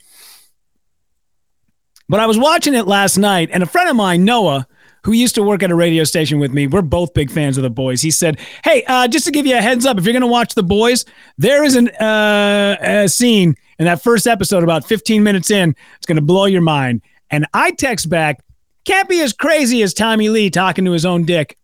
But 2.11 2.19
I 2.19 2.27
was 2.27 2.37
watching 2.37 2.75
it 2.75 2.89
last 2.89 3.19
night, 3.19 3.51
and 3.53 3.63
a 3.63 3.67
friend 3.67 3.89
of 3.89 3.95
mine, 3.95 4.25
Noah, 4.25 4.67
who 5.05 5.13
used 5.13 5.37
to 5.37 5.45
work 5.45 5.63
at 5.63 5.71
a 5.71 5.77
radio 5.77 6.03
station 6.03 6.41
with 6.41 6.51
me, 6.51 6.67
we're 6.67 6.83
both 6.83 7.15
big 7.15 7.31
fans 7.31 7.57
of 7.57 7.63
the 7.63 7.71
boys. 7.71 8.03
He 8.03 8.11
said, 8.11 8.41
Hey, 8.65 8.83
uh, 8.89 9.07
just 9.07 9.27
to 9.27 9.31
give 9.31 9.47
you 9.47 9.57
a 9.57 9.61
heads 9.61 9.87
up, 9.87 9.97
if 9.97 10.05
you're 10.05 10.13
going 10.13 10.23
to 10.23 10.27
watch 10.27 10.55
the 10.55 10.65
boys, 10.65 11.05
there 11.39 11.63
is 11.63 11.77
an, 11.77 11.89
uh, 12.01 12.77
a 12.81 13.09
scene 13.09 13.55
in 13.79 13.85
that 13.85 14.03
first 14.03 14.27
episode, 14.27 14.65
about 14.65 14.85
15 14.85 15.23
minutes 15.23 15.53
in, 15.53 15.77
it's 15.99 16.07
going 16.07 16.17
to 16.17 16.23
blow 16.23 16.47
your 16.47 16.63
mind. 16.63 17.01
And 17.31 17.47
I 17.55 17.71
text 17.71 18.11
back, 18.11 18.43
Can't 18.85 19.09
be 19.09 19.21
as 19.21 19.33
crazy 19.33 19.81
as 19.85 19.95
Tommy 19.95 20.31
Lee 20.31 20.51
talking 20.51 20.85
to 20.87 20.91
his 20.91 21.07
own 21.07 21.25
dick. 21.25 21.57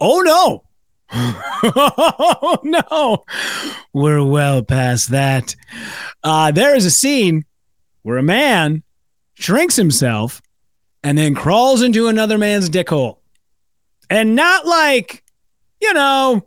Oh, 0.00 0.20
no. 0.20 0.62
oh, 1.12 2.58
no. 2.62 3.24
We're 3.92 4.24
well 4.24 4.62
past 4.62 5.10
that. 5.10 5.56
Uh, 6.22 6.52
there 6.52 6.76
is 6.76 6.86
a 6.86 6.90
scene 6.90 7.46
where 8.02 8.18
a 8.18 8.22
man 8.22 8.84
shrinks 9.42 9.76
himself 9.76 10.40
and 11.02 11.18
then 11.18 11.34
crawls 11.34 11.82
into 11.82 12.08
another 12.08 12.38
man's 12.38 12.68
dick 12.68 12.88
hole. 12.88 13.20
And 14.08 14.36
not 14.36 14.66
like, 14.66 15.24
you 15.80 15.92
know, 15.94 16.46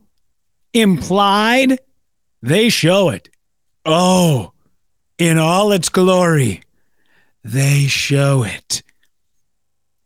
implied, 0.73 1.79
they 2.41 2.69
show 2.69 3.09
it. 3.09 3.29
Oh, 3.85 4.53
in 5.17 5.37
all 5.37 5.71
its 5.71 5.89
glory, 5.89 6.63
they 7.43 7.87
show 7.87 8.43
it. 8.43 8.83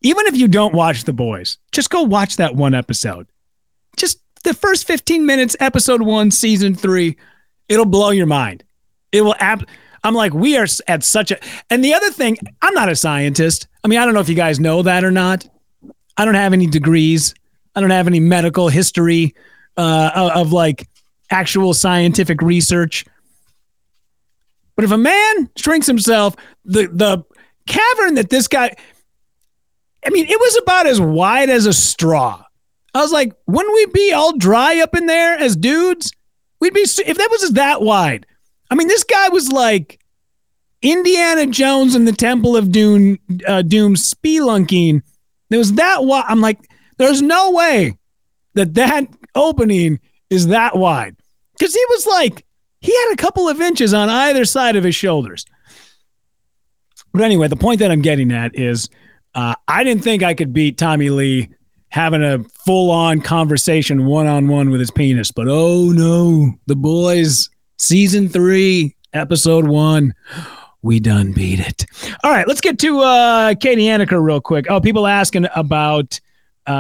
Even 0.02 0.26
if 0.28 0.36
you 0.36 0.48
don't 0.48 0.74
watch 0.74 1.04
The 1.04 1.14
Boys, 1.14 1.58
just 1.72 1.90
go 1.90 2.04
watch 2.04 2.38
that 2.38 2.56
one 2.56 2.74
episode. 2.74 3.28
Just 3.98 4.20
the 4.44 4.54
first 4.54 4.88
15 4.88 5.26
minutes, 5.26 5.56
episode 5.60 6.02
one, 6.02 6.32
season 6.32 6.74
three, 6.74 7.18
it'll 7.68 7.86
blow 7.86 8.12
your 8.12 8.26
mind. 8.26 8.64
It 9.12 9.22
will 9.22 9.36
ab- 9.40 9.68
I'm 10.04 10.14
like, 10.14 10.34
we 10.34 10.58
are 10.58 10.68
at 10.88 11.04
such 11.04 11.32
a. 11.32 11.40
And 11.70 11.84
the 11.84 11.94
other 11.94 12.12
thing, 12.12 12.38
I'm 12.62 12.74
not 12.74 12.90
a 12.90 12.96
scientist. 12.96 13.68
I 13.84 13.88
mean, 13.88 14.00
I 14.00 14.06
don't 14.06 14.14
know 14.14 14.20
if 14.20 14.30
you 14.30 14.36
guys 14.36 14.60
know 14.60 14.82
that 14.84 15.04
or 15.04 15.12
not. 15.12 15.48
I 16.18 16.26
don't 16.26 16.36
have 16.36 16.54
any 16.54 16.68
degrees. 16.68 17.34
I 17.76 17.82
don't 17.82 17.90
have 17.92 18.08
any 18.08 18.20
medical 18.20 18.68
history 18.68 19.36
uh, 19.78 20.32
of, 20.36 20.52
like 20.52 20.88
actual 21.32 21.74
scientific 21.74 22.42
research. 22.42 23.06
But 24.76 24.86
if 24.86 24.92
a 24.92 24.98
man 24.98 25.50
shrinks 25.56 25.88
himself, 25.88 26.36
the 26.66 26.88
the 26.88 27.24
cavern 27.68 28.16
that 28.16 28.30
this 28.30 28.48
guy, 28.48 28.76
I 30.06 30.10
mean, 30.10 30.26
it 30.26 30.40
was 30.40 30.58
about 30.58 30.88
as 30.88 31.00
wide 31.00 31.50
as 31.50 31.66
a 31.66 31.74
straw. 31.74 32.44
I 32.94 33.02
was 33.02 33.12
like, 33.12 33.34
wouldn't 33.46 33.74
we 33.74 33.86
be 33.88 34.14
all 34.14 34.38
dry 34.38 34.82
up 34.82 34.96
in 34.96 35.06
there 35.06 35.38
as 35.38 35.56
dudes? 35.56 36.12
We'd 36.60 36.74
be 36.74 36.82
if 36.82 37.18
that 37.18 37.30
was 37.30 37.52
that 37.52 37.82
wide. 37.82 38.26
I 38.70 38.76
mean, 38.76 38.88
this 38.88 39.04
guy 39.04 39.30
was 39.30 39.52
like 39.52 40.00
Indiana 40.82 41.48
Jones 41.48 41.96
and 41.96 42.08
the 42.08 42.14
Temple 42.14 42.56
of 42.56 42.72
Doom, 42.72 43.20
uh, 43.48 43.62
Doom 43.62 43.96
spelunking. 43.96 45.02
There 45.50 45.60
was 45.60 45.74
that 45.74 46.06
wide. 46.06 46.26
I'm 46.28 46.42
like, 46.42 46.60
there's 46.98 47.22
no 47.22 47.52
way 47.52 47.98
that 48.54 48.76
that 48.76 49.08
opening 49.36 50.00
is 50.30 50.48
that 50.48 50.78
wide 50.78 51.16
because 51.58 51.74
he 51.74 51.86
was 51.90 52.06
like, 52.06 52.46
he 52.82 52.96
had 52.96 53.14
a 53.14 53.18
couple 53.18 53.50
of 53.50 53.60
inches 53.60 53.94
on 53.94 54.10
either 54.10 54.46
side 54.46 54.76
of 54.76 54.84
his 54.84 54.96
shoulders. 54.96 55.46
But 57.12 57.24
anyway, 57.24 57.48
the 57.48 57.56
point 57.56 57.80
that 57.80 57.92
I'm 57.92 58.02
getting 58.02 58.32
at 58.32 58.58
is 58.58 58.90
uh, 59.36 59.56
I 59.68 59.84
didn't 59.84 60.04
think 60.04 60.24
I 60.24 60.34
could 60.34 60.54
beat 60.54 60.78
Tommy 60.78 61.10
Lee 61.10 61.50
having 61.90 62.24
a 62.24 62.44
full 62.66 62.92
on 62.92 63.22
conversation 63.22 64.06
one 64.06 64.28
on 64.28 64.48
one 64.48 64.70
with 64.70 64.80
his 64.80 64.92
penis. 64.92 65.32
But 65.32 65.48
oh 65.50 65.92
no, 65.92 66.54
the 66.68 66.76
boys 66.76 67.50
season 67.80 68.30
three, 68.30 68.96
episode 69.14 69.68
one. 69.68 70.14
We 70.82 71.00
done 71.00 71.34
beat 71.34 71.60
it. 71.60 71.86
All 72.24 72.32
right, 72.32 72.48
let's 72.48 72.62
get 72.62 72.80
to 72.80 73.00
uh, 73.00 73.56
Katie 73.56 73.90
Anneker 73.90 74.22
real 74.22 74.40
quick. 74.40 74.68
Oh, 74.70 74.80
people 74.80 75.08
asking 75.08 75.48
about 75.56 76.20
uh, 76.68 76.74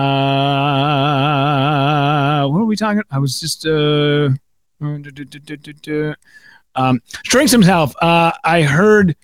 what 2.48 2.60
are 2.60 2.66
we 2.66 2.76
talking? 2.76 3.02
I 3.10 3.18
was 3.20 3.40
just 3.40 3.66
uh, 3.66 4.30
um, 6.76 7.02
Shrinks 7.24 7.52
himself. 7.52 7.96
Uh, 8.02 8.32
I 8.44 8.62
heard 8.62 9.16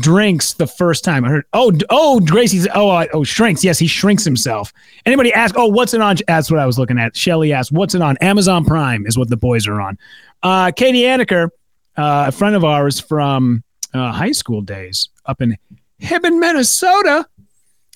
drinks 0.00 0.54
the 0.54 0.66
first 0.66 1.04
time. 1.04 1.24
I 1.24 1.28
heard, 1.28 1.44
oh, 1.52 1.72
oh, 1.90 2.20
Gracie's, 2.20 2.66
oh, 2.74 3.06
oh, 3.12 3.24
shrinks. 3.24 3.62
Yes, 3.62 3.78
he 3.78 3.86
shrinks 3.86 4.24
himself. 4.24 4.72
Anybody 5.04 5.32
ask, 5.32 5.54
oh, 5.56 5.68
what's 5.68 5.94
it 5.94 6.00
on? 6.00 6.16
That's 6.26 6.50
what 6.50 6.60
I 6.60 6.66
was 6.66 6.78
looking 6.78 6.98
at. 6.98 7.16
Shelly 7.16 7.52
asked, 7.52 7.72
what's 7.72 7.94
it 7.94 8.02
on? 8.02 8.16
Amazon 8.18 8.64
Prime 8.64 9.06
is 9.06 9.16
what 9.16 9.28
the 9.28 9.36
boys 9.36 9.66
are 9.66 9.80
on. 9.80 9.98
Uh, 10.42 10.72
Katie 10.72 11.06
Anneker, 11.06 11.50
uh, 11.96 12.26
a 12.28 12.32
friend 12.32 12.56
of 12.56 12.64
ours 12.64 12.98
from 13.00 13.62
uh, 13.94 14.12
high 14.12 14.32
school 14.32 14.60
days 14.60 15.08
up 15.24 15.40
in 15.40 15.56
Hibbing, 16.00 16.38
Minnesota. 16.38 17.26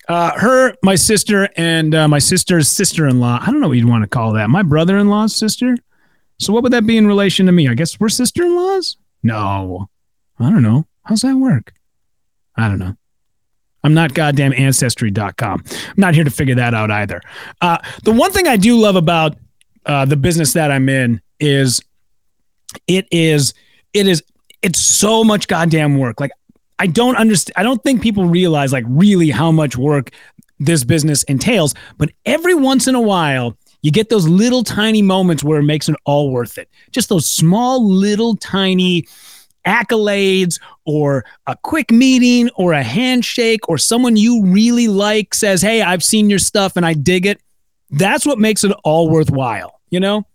Uh, 0.07 0.31
her, 0.39 0.73
my 0.83 0.95
sister, 0.95 1.47
and 1.55 1.93
uh, 1.93 2.07
my 2.07 2.19
sister's 2.19 2.67
sister-in-law. 2.69 3.39
I 3.41 3.45
don't 3.45 3.61
know 3.61 3.67
what 3.67 3.77
you'd 3.77 3.87
want 3.87 4.03
to 4.03 4.09
call 4.09 4.33
that. 4.33 4.49
My 4.49 4.63
brother-in-law's 4.63 5.35
sister. 5.35 5.77
So 6.39 6.51
what 6.51 6.63
would 6.63 6.73
that 6.73 6.87
be 6.87 6.97
in 6.97 7.05
relation 7.05 7.45
to 7.45 7.51
me? 7.51 7.67
I 7.67 7.75
guess 7.75 7.99
we're 7.99 8.09
sister-in-laws. 8.09 8.97
No, 9.23 9.89
I 10.39 10.49
don't 10.49 10.63
know. 10.63 10.87
How's 11.03 11.21
that 11.21 11.35
work? 11.35 11.73
I 12.55 12.67
don't 12.67 12.79
know. 12.79 12.95
I'm 13.83 13.93
not 13.93 14.13
goddamn 14.13 14.53
ancestry.com. 14.53 15.63
I'm 15.69 15.93
not 15.97 16.13
here 16.13 16.23
to 16.23 16.29
figure 16.29 16.55
that 16.55 16.73
out 16.73 16.91
either. 16.91 17.21
Uh, 17.61 17.77
the 18.03 18.11
one 18.11 18.31
thing 18.31 18.47
I 18.47 18.57
do 18.57 18.77
love 18.77 18.95
about 18.95 19.35
uh, 19.85 20.05
the 20.05 20.17
business 20.17 20.53
that 20.53 20.71
I'm 20.71 20.87
in 20.87 21.21
is 21.39 21.81
it 22.87 23.07
is 23.11 23.53
it 23.93 24.07
is 24.07 24.23
it's 24.61 24.79
so 24.79 25.23
much 25.23 25.47
goddamn 25.47 25.97
work. 25.97 26.19
Like 26.19 26.31
I 26.77 26.87
don't 26.87 27.15
understand. 27.15 27.53
I 27.57 27.63
don't 27.63 27.83
think 27.83 28.01
people 28.01 28.25
realize 28.25 28.71
like 28.71 28.85
really 28.87 29.31
how 29.31 29.51
much 29.51 29.75
work 29.77 30.11
this 30.59 30.83
business 30.83 31.23
entails. 31.23 31.73
But 31.97 32.11
every 32.25 32.53
once 32.53 32.87
in 32.87 32.93
a 32.93 33.01
while, 33.01 33.57
you 33.81 33.91
get 33.91 34.09
those 34.09 34.27
little 34.27 34.63
tiny 34.63 35.01
moments 35.01 35.43
where 35.43 35.59
it 35.59 35.63
makes 35.63 35.89
it 35.89 35.95
all 36.05 36.31
worth 36.31 36.57
it. 36.57 36.69
Just 36.91 37.09
those 37.09 37.25
small 37.25 37.87
little 37.87 38.35
tiny 38.35 39.07
accolades 39.65 40.59
or 40.85 41.25
a 41.47 41.55
quick 41.63 41.91
meeting 41.91 42.49
or 42.55 42.73
a 42.73 42.83
handshake 42.83 43.67
or 43.69 43.77
someone 43.77 44.15
you 44.15 44.45
really 44.45 44.87
like 44.87 45.33
says, 45.33 45.61
Hey, 45.61 45.81
I've 45.81 46.03
seen 46.03 46.29
your 46.29 46.39
stuff 46.39 46.75
and 46.75 46.85
I 46.85 46.93
dig 46.93 47.25
it. 47.25 47.41
That's 47.89 48.25
what 48.25 48.39
makes 48.39 48.63
it 48.63 48.71
all 48.83 49.09
worthwhile, 49.09 49.79
you 49.89 49.99
know? 49.99 50.25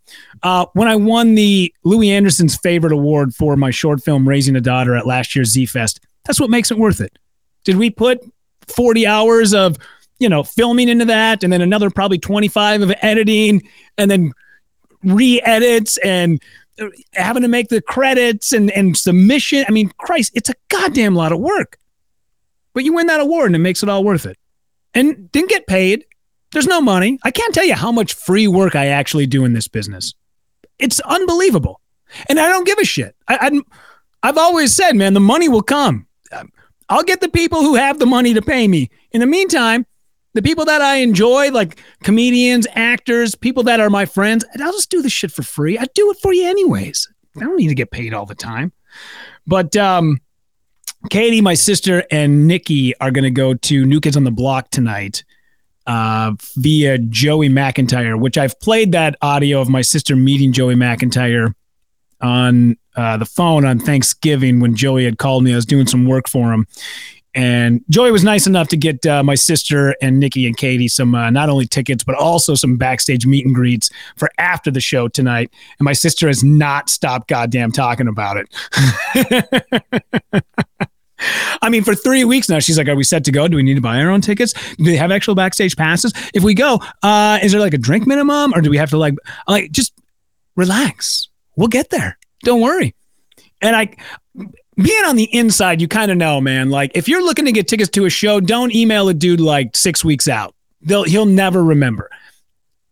Uh, 0.43 0.67
when 0.75 0.89
I 0.89 0.97
won 0.97 1.35
the 1.35 1.73
Louie 1.85 2.11
Anderson's 2.11 2.57
favorite 2.57 2.93
award 2.93 3.35
for 3.35 3.57
my 3.57 3.71
short 3.71 4.03
film 4.03 4.29
Raising 4.29 4.57
a 4.57 4.61
Daughter 4.61 4.95
at 4.95 5.07
last 5.07 5.35
year's 5.35 5.51
Z 5.51 5.67
Fest, 5.67 6.01
that's 6.25 6.41
what 6.41 6.51
makes 6.51 6.71
it 6.71 6.79
worth 6.79 7.01
it. 7.01 7.19
Did 7.65 7.77
we 7.77 7.91
put 7.91 8.21
40 8.69 9.07
hours 9.07 9.55
of, 9.55 9.77
you 10.19 10.29
know, 10.29 10.43
filming 10.43 10.89
into 10.89 11.07
that 11.07 11.43
and 11.43 11.53
then 11.53 11.63
another 11.63 11.91
probably 11.91 12.19
25 12.19 12.83
of 12.83 12.93
editing 13.03 13.69
and 13.99 14.11
then 14.11 14.33
re-edits 15.03 15.99
and 15.99 16.43
having 17.15 17.43
to 17.43 17.49
make 17.49 17.69
the 17.69 17.81
credits 17.81 18.53
and, 18.53 18.71
and 18.71 18.97
submission. 18.97 19.65
I 19.69 19.73
mean, 19.73 19.91
Christ, 19.99 20.33
it's 20.35 20.51
a 20.51 20.55
goddamn 20.69 21.15
lot 21.15 21.33
of 21.33 21.41
work. 21.41 21.79
But 22.75 22.85
you 22.85 22.93
win 22.93 23.07
that 23.07 23.21
award 23.21 23.47
and 23.47 23.57
it 23.57 23.61
makes 23.61 23.83
it 23.83 23.89
all 23.89 24.05
worth 24.05 24.27
it. 24.27 24.39
And 24.95 25.31
didn't 25.33 25.51
get 25.51 25.67
paid. 25.67 26.05
There's 26.53 26.67
no 26.67 26.81
money. 26.81 27.19
I 27.25 27.31
can't 27.31 27.55
tell 27.55 27.65
you 27.65 27.75
how 27.75 27.93
much 27.93 28.15
free 28.15 28.47
work 28.47 28.75
I 28.75 28.87
actually 28.87 29.27
do 29.27 29.45
in 29.45 29.53
this 29.53 29.69
business. 29.69 30.15
It's 30.79 31.01
unbelievable. 31.01 31.81
And 32.29 32.39
I 32.39 32.49
don't 32.49 32.67
give 32.67 32.79
a 32.79 32.85
shit. 32.85 33.17
I, 33.29 33.63
i 34.23 34.29
have 34.29 34.39
always 34.39 34.75
said, 34.75 34.93
man, 34.93 35.15
the 35.15 35.21
money 35.21 35.49
will 35.49 35.63
come. 35.63 36.07
I'll 36.89 37.03
get 37.03 37.21
the 37.21 37.29
people 37.29 37.63
who 37.63 37.75
have 37.75 37.99
the 37.99 38.07
money 38.07 38.35
to 38.35 38.43
pay 38.43 38.69
me. 38.69 38.91
In 39.13 39.21
the 39.21 39.27
meantime, 39.27 39.87
The 40.37 40.43
people 40.43 40.67
that 40.67 40.83
I 40.83 40.97
enjoy, 40.97 41.51
like 41.51 41.83
comedians, 42.03 42.67
actors, 42.75 43.35
people 43.35 43.63
that 43.63 43.81
are 43.81 43.89
my 43.89 44.05
friends, 44.05 44.45
I'll 44.61 44.71
just 44.71 44.91
do 44.91 45.01
this 45.01 45.11
shit 45.11 45.33
for 45.33 45.43
free. 45.43 45.79
I 45.79 45.87
do 45.95 46.11
it 46.11 46.19
for 46.19 46.31
you 46.31 46.47
anyways. 46.47 47.09
I 47.39 47.41
don't 47.41 47.57
need 47.57 47.69
to 47.69 47.75
get 47.75 47.91
paid 47.91 48.13
all 48.13 48.27
the 48.27 48.35
time. 48.35 48.71
But 49.47 49.75
um, 49.77 50.21
Katie, 51.09 51.41
my 51.41 51.55
sister, 51.55 52.05
and 52.11 52.47
Nikki 52.47 52.95
are 52.99 53.11
going 53.11 53.25
to 53.25 53.31
go 53.31 53.55
to 53.55 53.87
New 53.87 53.99
Kids 53.99 54.15
on 54.15 54.25
the 54.25 54.31
Block 54.31 54.69
tonight 54.69 55.25
uh, 55.87 56.35
via 56.57 56.99
Joey 56.99 57.49
McIntyre, 57.49 58.21
which 58.21 58.37
I've 58.37 58.61
played 58.61 58.93
that 58.93 59.17
audio 59.23 59.63
of 59.63 59.71
my 59.71 59.81
sister 59.81 60.17
meeting 60.17 60.53
Joey 60.53 60.75
McIntyre 60.75 61.55
on 62.21 62.77
uh, 62.95 63.17
the 63.17 63.25
phone 63.25 63.65
on 63.65 63.79
Thanksgiving 63.79 64.61
when 64.61 64.77
Joey 64.77 65.07
had 65.07 65.17
called 65.17 65.45
me. 65.45 65.53
I 65.53 65.57
was 65.57 65.65
doing 65.65 65.87
some 65.87 66.05
work 66.05 66.29
for 66.29 66.53
him. 66.53 66.67
And 67.37 67.85
Joey 67.91 68.11
was 68.11 68.25
nice 68.25 68.47
enough 68.47 68.69
to 68.69 68.79
get 68.79 69.05
uh, 69.05 69.23
my 69.23 69.35
sister 69.35 69.95
and 70.01 70.19
Nikki 70.19 70.47
and 70.47 70.57
Katie 70.57 70.89
some 70.89 71.15
uh, 71.15 71.29
not 71.29 71.51
only 71.51 71.67
tickets, 71.67 72.03
but 72.03 72.15
also 72.15 72.55
some 72.55 72.77
backstage 72.77 73.27
meet 73.27 73.45
and 73.45 73.55
greets 73.55 73.91
for 74.17 74.31
after 74.39 74.71
the 74.71 74.81
show 74.81 75.07
tonight. 75.07 75.53
And 75.79 75.85
my 75.85 75.93
sister 75.93 76.29
has 76.29 76.43
not 76.43 76.89
stopped 76.89 77.29
goddamn 77.29 77.73
talking 77.73 78.09
about 78.09 78.39
it. 78.39 78.49
I 81.63 81.69
mean, 81.69 81.85
for 81.85 81.95
three 81.95 82.25
weeks 82.25 82.49
now, 82.49 82.59
she's 82.59 82.79
like, 82.79 82.89
"Are 82.89 82.97
we 82.97 83.05
set 83.05 83.25
to 83.25 83.33
go? 83.33 83.49
Do 83.49 83.57
we 83.57 83.63
need 83.63 83.75
to 83.75 83.81
buy 83.83 84.01
our 84.01 84.11
own 84.11 84.23
tickets? 84.23 84.55
Do 84.77 84.85
they 84.85 84.97
have 84.97 85.11
actual 85.11 85.35
backstage 85.35 85.77
passes? 85.77 86.15
If 86.33 86.43
we 86.43 86.55
go, 86.55 86.81
uh, 87.03 87.39
is 87.43 87.53
there 87.53 87.61
like 87.61 87.75
a 87.75 87.79
drink 87.79 88.07
minimum, 88.07 88.55
or 88.55 88.63
do 88.63 88.71
we 88.71 88.79
have 88.79 88.91
to 88.91 88.99
like, 88.99 89.15
like, 89.47 89.73
just 89.73 89.93
relax? 90.57 91.29
We'll 91.57 91.69
get 91.69 91.91
there. 91.91 92.19
Don't 92.45 92.63
worry." 92.63 92.95
And 93.63 93.75
I, 93.75 93.95
being 94.77 95.05
on 95.05 95.17
the 95.17 95.29
inside, 95.35 95.81
you 95.81 95.89
kind 95.89 96.11
of 96.11 96.17
know, 96.17 96.41
man. 96.41 96.71
Like, 96.71 96.93
if 96.95 97.09
you're 97.09 97.25
looking 97.25 97.47
to 97.47 97.53
get 97.53 97.69
tickets 97.69 97.91
to 97.91 98.05
a 98.05 98.11
show, 98.11 98.41
don't 98.41 98.75
email 98.75 99.09
a 99.09 99.15
dude 99.15 99.41
like 99.41 99.75
six 99.75 100.05
weeks 100.05 100.29
out. 100.29 100.55
They'll 100.83 101.05
he'll 101.05 101.27
never 101.27 101.65
remember. 101.65 102.11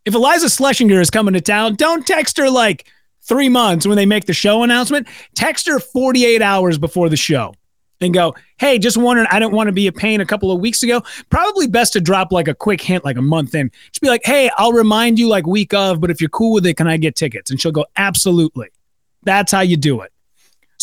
If 0.04 0.14
Iliza 0.14 0.46
Shlesinger 0.46 1.00
is 1.00 1.10
coming 1.10 1.34
to 1.34 1.40
town, 1.40 1.76
don't 1.76 2.06
text 2.06 2.36
her 2.38 2.50
like 2.50 2.86
three 3.22 3.48
months 3.48 3.86
when 3.86 3.96
they 3.96 4.06
make 4.06 4.26
the 4.26 4.34
show 4.34 4.62
announcement. 4.62 5.08
Text 5.34 5.66
her 5.66 5.78
48 5.78 6.42
hours 6.42 6.78
before 6.78 7.08
the 7.08 7.16
show 7.16 7.54
and 8.00 8.12
go, 8.12 8.34
hey, 8.58 8.78
just 8.78 8.96
wondering, 8.96 9.28
I 9.30 9.38
don't 9.38 9.54
want 9.54 9.68
to 9.68 9.72
be 9.72 9.86
a 9.86 9.92
pain 9.92 10.20
a 10.20 10.26
couple 10.26 10.50
of 10.50 10.60
weeks 10.60 10.82
ago. 10.82 11.02
Probably 11.30 11.66
best 11.66 11.92
to 11.94 12.00
drop 12.00 12.32
like 12.32 12.48
a 12.48 12.54
quick 12.54 12.80
hint, 12.80 13.04
like 13.04 13.16
a 13.16 13.22
month 13.22 13.54
in. 13.54 13.70
Just 13.86 14.00
be 14.00 14.08
like, 14.08 14.22
hey, 14.24 14.50
I'll 14.56 14.72
remind 14.72 15.18
you 15.18 15.28
like 15.28 15.46
week 15.46 15.72
of, 15.72 16.00
but 16.00 16.10
if 16.10 16.20
you're 16.20 16.30
cool 16.30 16.52
with 16.52 16.66
it, 16.66 16.74
can 16.74 16.86
I 16.86 16.96
get 16.96 17.16
tickets? 17.16 17.50
And 17.50 17.60
she'll 17.60 17.72
go, 17.72 17.86
absolutely. 17.96 18.68
That's 19.22 19.52
how 19.52 19.60
you 19.60 19.76
do 19.76 20.02
it. 20.02 20.12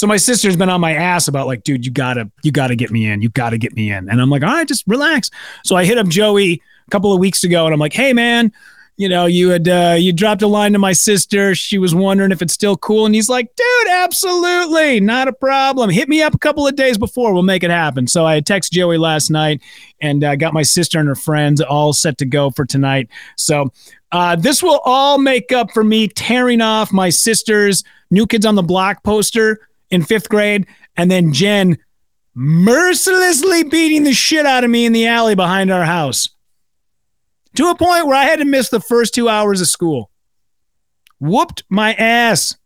So 0.02 0.08
my 0.08 0.18
sister's 0.18 0.56
been 0.56 0.68
on 0.68 0.82
my 0.82 0.96
ass 0.96 1.28
about 1.28 1.46
like, 1.46 1.64
dude, 1.64 1.86
you 1.86 1.92
gotta, 1.92 2.28
you 2.42 2.52
gotta 2.52 2.76
get 2.76 2.90
me 2.90 3.08
in. 3.08 3.22
You 3.22 3.30
gotta 3.30 3.60
get 3.60 3.76
me 3.76 3.92
in. 3.92 4.10
And 4.10 4.20
I'm 4.20 4.32
like, 4.32 4.42
all 4.42 4.50
right, 4.50 4.68
just 4.68 4.84
relax. 4.88 5.30
So 5.64 5.76
I 5.76 5.86
hit 5.86 6.00
up 6.00 6.08
Joey 6.08 6.60
a 6.88 6.90
couple 6.90 7.14
of 7.14 7.20
weeks 7.20 7.44
ago 7.44 7.66
and 7.66 7.72
I'm 7.72 7.80
like, 7.80 7.94
hey 7.94 8.12
man, 8.12 8.52
you 8.98 9.08
know, 9.08 9.28
you 9.28 9.50
had 9.50 9.68
uh, 9.68 9.96
you 10.00 10.12
dropped 10.12 10.42
a 10.42 10.48
line 10.48 10.74
to 10.74 10.80
my 10.80 10.94
sister. 10.94 11.54
She 11.54 11.78
was 11.78 11.94
wondering 11.94 12.32
if 12.32 12.42
it's 12.42 12.54
still 12.54 12.78
cool, 12.78 13.06
and 13.06 13.16
he's 13.16 13.30
like, 13.30 13.56
"Dude, 13.56 13.88
absolutely, 13.90 15.00
not 15.00 15.28
a 15.28 15.34
problem. 15.34 15.90
Hit 15.90 16.10
me 16.10 16.22
up 16.22 16.36
a 16.36 16.38
couple 16.38 16.68
of 16.68 16.76
days 16.76 17.00
before, 17.00 17.34
we'll 17.34 17.42
make 17.42 17.64
it 17.64 17.72
happen." 17.72 18.06
So 18.06 18.28
I 18.28 18.42
texted 18.42 18.72
Joey 18.72 18.98
last 18.98 19.32
night, 19.32 19.62
and 20.02 20.24
uh, 20.24 20.36
got 20.36 20.54
my 20.54 20.62
sister 20.62 21.00
and 21.00 21.08
her 21.08 21.16
friends 21.16 21.62
all 21.62 21.94
set 21.94 22.18
to 22.20 22.26
go 22.26 22.52
for 22.52 22.64
tonight. 22.66 23.08
So 23.38 23.72
uh, 24.12 24.36
this 24.36 24.62
will 24.62 24.82
all 24.84 25.18
make 25.18 25.52
up 25.52 25.72
for 25.72 25.84
me 25.84 26.08
tearing 26.08 26.62
off 26.62 26.92
my 26.92 27.10
sister's 27.10 27.84
New 28.12 28.28
Kids 28.28 28.46
on 28.46 28.56
the 28.56 28.62
Block 28.62 29.04
poster 29.04 29.62
in 29.92 30.04
fifth 30.04 30.30
grade, 30.30 30.66
and 30.98 31.12
then 31.12 31.34
Jen 31.34 31.78
mercilessly 32.34 33.64
beating 33.64 34.04
the 34.04 34.14
shit 34.14 34.46
out 34.46 34.64
of 34.64 34.70
me 34.70 34.86
in 34.86 34.94
the 34.94 35.06
alley 35.06 35.36
behind 35.36 35.72
our 35.72 35.84
house 35.84 36.30
to 37.56 37.70
a 37.70 37.76
point 37.76 38.08
where 38.08 38.16
I 38.16 38.24
had 38.24 38.40
to 38.40 38.46
miss 38.46 38.70
the 38.70 38.80
first 38.80 39.14
two 39.14 39.28
hours 39.30 39.62
of 39.62 39.68
school. 39.68 40.10
Whooped 41.20 41.64
my 41.70 41.94
ass. 41.94 42.58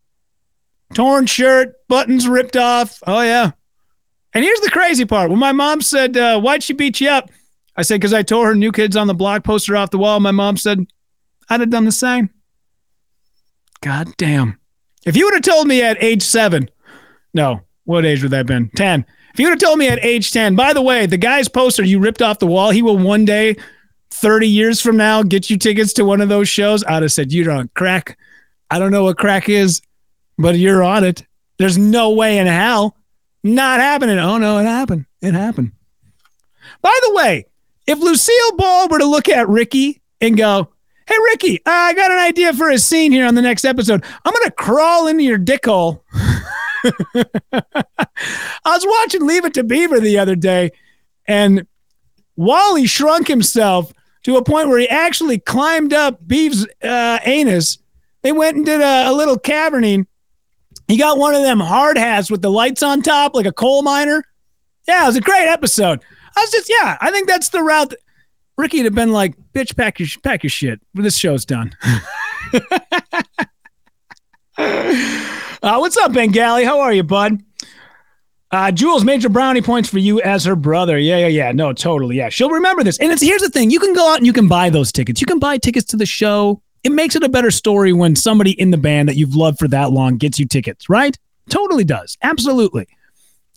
Torn 0.94 1.26
shirt, 1.26 1.76
buttons 1.88 2.28
ripped 2.28 2.56
off. 2.56 3.02
Oh, 3.08 3.22
yeah. 3.22 3.52
And 4.34 4.44
here's 4.44 4.60
the 4.60 4.70
crazy 4.70 5.06
part. 5.06 5.30
When 5.30 5.40
my 5.40 5.52
mom 5.52 5.82
said, 5.82 6.16
uh, 6.16 6.40
Why'd 6.40 6.64
she 6.64 6.74
beat 6.74 7.02
you 7.02 7.10
up? 7.10 7.30
I 7.76 7.82
said, 7.82 7.96
Because 7.96 8.14
I 8.14 8.22
tore 8.22 8.48
her 8.48 8.56
new 8.56 8.72
kids 8.72 8.96
on 8.96 9.08
the 9.08 9.14
block 9.14 9.44
poster 9.44 9.76
off 9.76 9.90
the 9.90 9.98
wall. 9.98 10.20
My 10.20 10.32
mom 10.32 10.58
said, 10.58 10.86
I'd 11.50 11.60
have 11.60 11.70
done 11.70 11.86
the 11.86 11.92
same. 11.92 12.30
God 13.82 14.16
damn. 14.18 14.60
If 15.06 15.16
you 15.16 15.26
would 15.26 15.34
have 15.34 15.44
told 15.44 15.68
me 15.68 15.82
at 15.82 16.02
age 16.02 16.24
seven, 16.24 16.70
no, 17.36 17.62
what 17.84 18.06
age 18.06 18.24
would 18.24 18.32
that 18.32 18.38
have 18.38 18.46
been? 18.48 18.70
10. 18.76 19.06
If 19.34 19.40
you 19.40 19.46
would 19.46 19.62
have 19.62 19.70
told 19.70 19.78
me 19.78 19.90
at 19.90 20.04
age 20.04 20.32
10, 20.32 20.56
by 20.56 20.74
the 20.74 20.82
way, 20.82 21.06
the 21.06 21.18
guy's 21.18 21.50
poster 21.50 21.84
you 21.84 22.00
ripped 22.00 22.22
off 22.22 22.40
the 22.40 22.48
wall, 22.48 22.72
he 22.72 22.82
will 22.82 22.98
one 22.98 23.26
day 23.26 23.58
30 24.12 24.48
years 24.48 24.82
from 24.82 24.96
now 24.96 25.22
get 25.22 25.50
you 25.50 25.58
tickets 25.58 25.92
to 25.94 26.06
one 26.06 26.22
of 26.22 26.30
those 26.30 26.48
shows, 26.48 26.84
I'd 26.86 27.04
have 27.04 27.12
said, 27.12 27.34
You're 27.34 27.52
on 27.52 27.70
crack. 27.76 28.18
I 28.72 28.80
don't 28.80 28.92
know 28.92 29.04
what 29.04 29.18
crack 29.18 29.50
is, 29.50 29.82
but 30.38 30.56
you're 30.56 30.82
on 30.82 31.04
it. 31.04 31.26
There's 31.60 31.78
no 31.78 32.12
way 32.12 32.38
in 32.38 32.48
hell. 32.48 32.96
Not 33.44 33.80
happening. 33.80 34.18
Oh, 34.18 34.38
no, 34.38 34.58
it 34.58 34.64
happened. 34.64 35.06
It 35.22 35.34
happened. 35.34 35.74
By 36.82 36.98
the 37.06 37.14
way, 37.14 37.46
if 37.86 38.00
Lucille 38.00 38.56
Ball 38.56 38.88
were 38.88 39.00
to 39.00 39.06
look 39.06 39.28
at 39.30 39.50
Ricky 39.50 40.02
and 40.22 40.38
go, 40.38 40.70
Hey, 41.08 41.16
Ricky, 41.26 41.62
I 41.66 41.94
got 41.94 42.12
an 42.12 42.18
idea 42.18 42.54
for 42.54 42.70
a 42.70 42.80
scene 42.80 43.12
here 43.12 43.28
on 43.28 43.36
the 43.36 43.42
next 43.42 43.66
episode. 43.66 44.04
I'm 44.24 44.34
going 44.34 44.46
to 44.46 44.52
crawl 44.52 45.08
into 45.08 45.24
your 45.24 45.38
dick 45.38 45.66
hole. 45.66 46.04
I 47.54 47.64
was 48.66 48.86
watching 48.86 49.26
Leave 49.26 49.46
It 49.46 49.54
to 49.56 49.64
Beaver 49.64 50.00
the 50.00 50.20
other 50.20 50.36
day, 50.36 50.72
and 51.28 51.66
Wally 52.36 52.86
shrunk 52.86 53.28
himself 53.28 53.92
to 54.24 54.38
a 54.38 54.44
point 54.44 54.70
where 54.70 54.80
he 54.80 54.90
actually 54.90 55.40
climbed 55.40 55.94
up 55.94 56.26
Beef's 56.28 56.66
uh, 56.84 57.20
anus. 57.24 57.78
They 58.22 58.32
went 58.32 58.58
and 58.58 58.66
did 58.66 58.82
a, 58.82 59.10
a 59.10 59.14
little 59.14 59.38
caverning. 59.38 60.08
He 60.88 60.98
got 60.98 61.18
one 61.18 61.36
of 61.36 61.42
them 61.44 61.60
hard 61.60 61.98
hats 61.98 62.30
with 62.30 62.42
the 62.42 62.52
lights 62.52 62.84
on 62.84 63.02
top, 63.02 63.36
like 63.36 63.46
a 63.46 63.52
coal 63.52 63.82
miner. 63.82 64.24
Yeah, 64.88 65.04
it 65.04 65.08
was 65.08 65.16
a 65.16 65.22
great 65.22 65.48
episode. 65.48 66.02
I 66.36 66.42
was 66.42 66.52
just, 66.52 66.70
yeah, 66.70 66.98
I 67.02 67.12
think 67.12 67.28
that's 67.28 67.50
the 67.50 67.64
route. 67.64 67.92
That, 67.92 68.00
Ricky'd 68.58 68.86
have 68.86 68.96
been 68.96 69.12
like, 69.12 69.36
bitch, 69.54 69.76
pack 69.76 70.00
your, 70.00 70.08
pack 70.24 70.44
your 70.44 70.50
shit. 70.50 70.80
This 70.94 71.18
show's 71.18 71.46
done. 71.46 71.76
uh, 75.66 75.78
what's 75.80 75.98
up, 75.98 76.14
Bengali? 76.14 76.64
How 76.64 76.80
are 76.80 76.94
you, 76.94 77.02
bud? 77.02 77.42
Uh, 78.52 78.72
Jules, 78.72 79.04
major 79.04 79.30
brownie 79.30 79.64
points 79.64 79.90
for 79.90 79.98
you 79.98 80.22
as 80.22 80.46
her 80.46 80.56
brother. 80.56 80.98
Yeah, 81.00 81.18
yeah, 81.18 81.28
yeah. 81.28 81.52
No, 81.52 81.74
totally. 81.74 82.16
Yeah, 82.18 82.30
she'll 82.30 82.52
remember 82.52 82.84
this. 82.84 83.00
And 83.00 83.12
it's 83.12 83.22
here's 83.22 83.42
the 83.42 83.50
thing: 83.50 83.72
you 83.72 83.80
can 83.80 83.94
go 83.94 84.12
out 84.12 84.18
and 84.18 84.28
you 84.28 84.32
can 84.32 84.48
buy 84.48 84.70
those 84.70 84.92
tickets. 84.92 85.20
You 85.20 85.28
can 85.28 85.40
buy 85.40 85.58
tickets 85.58 85.88
to 85.88 85.98
the 85.98 86.06
show. 86.06 86.62
It 86.84 86.92
makes 86.92 87.16
it 87.16 87.24
a 87.24 87.30
better 87.30 87.50
story 87.50 87.94
when 87.94 88.16
somebody 88.16 88.52
in 88.52 88.70
the 88.70 88.78
band 88.78 89.10
that 89.10 89.16
you've 89.16 89.36
loved 89.36 89.58
for 89.58 89.68
that 89.70 89.92
long 89.92 90.18
gets 90.18 90.40
you 90.40 90.46
tickets, 90.46 90.88
right? 90.88 91.18
Totally 91.50 91.84
does. 91.84 92.16
Absolutely. 92.22 92.88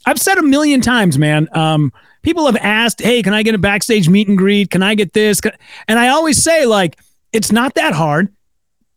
I've 0.06 0.18
said 0.18 0.38
a 0.38 0.42
million 0.42 0.80
times, 0.80 1.18
man. 1.18 1.46
Um, 1.52 1.92
people 2.22 2.46
have 2.46 2.56
asked, 2.56 3.02
"Hey, 3.02 3.22
can 3.22 3.34
I 3.34 3.42
get 3.42 3.54
a 3.54 3.58
backstage 3.58 4.08
meet 4.08 4.28
and 4.28 4.38
greet? 4.38 4.70
Can 4.70 4.82
I 4.82 4.94
get 4.94 5.12
this?" 5.12 5.42
And 5.86 5.98
I 5.98 6.08
always 6.08 6.42
say, 6.42 6.64
like, 6.64 6.98
it's 7.34 7.52
not 7.52 7.74
that 7.74 7.92
hard. 7.92 8.32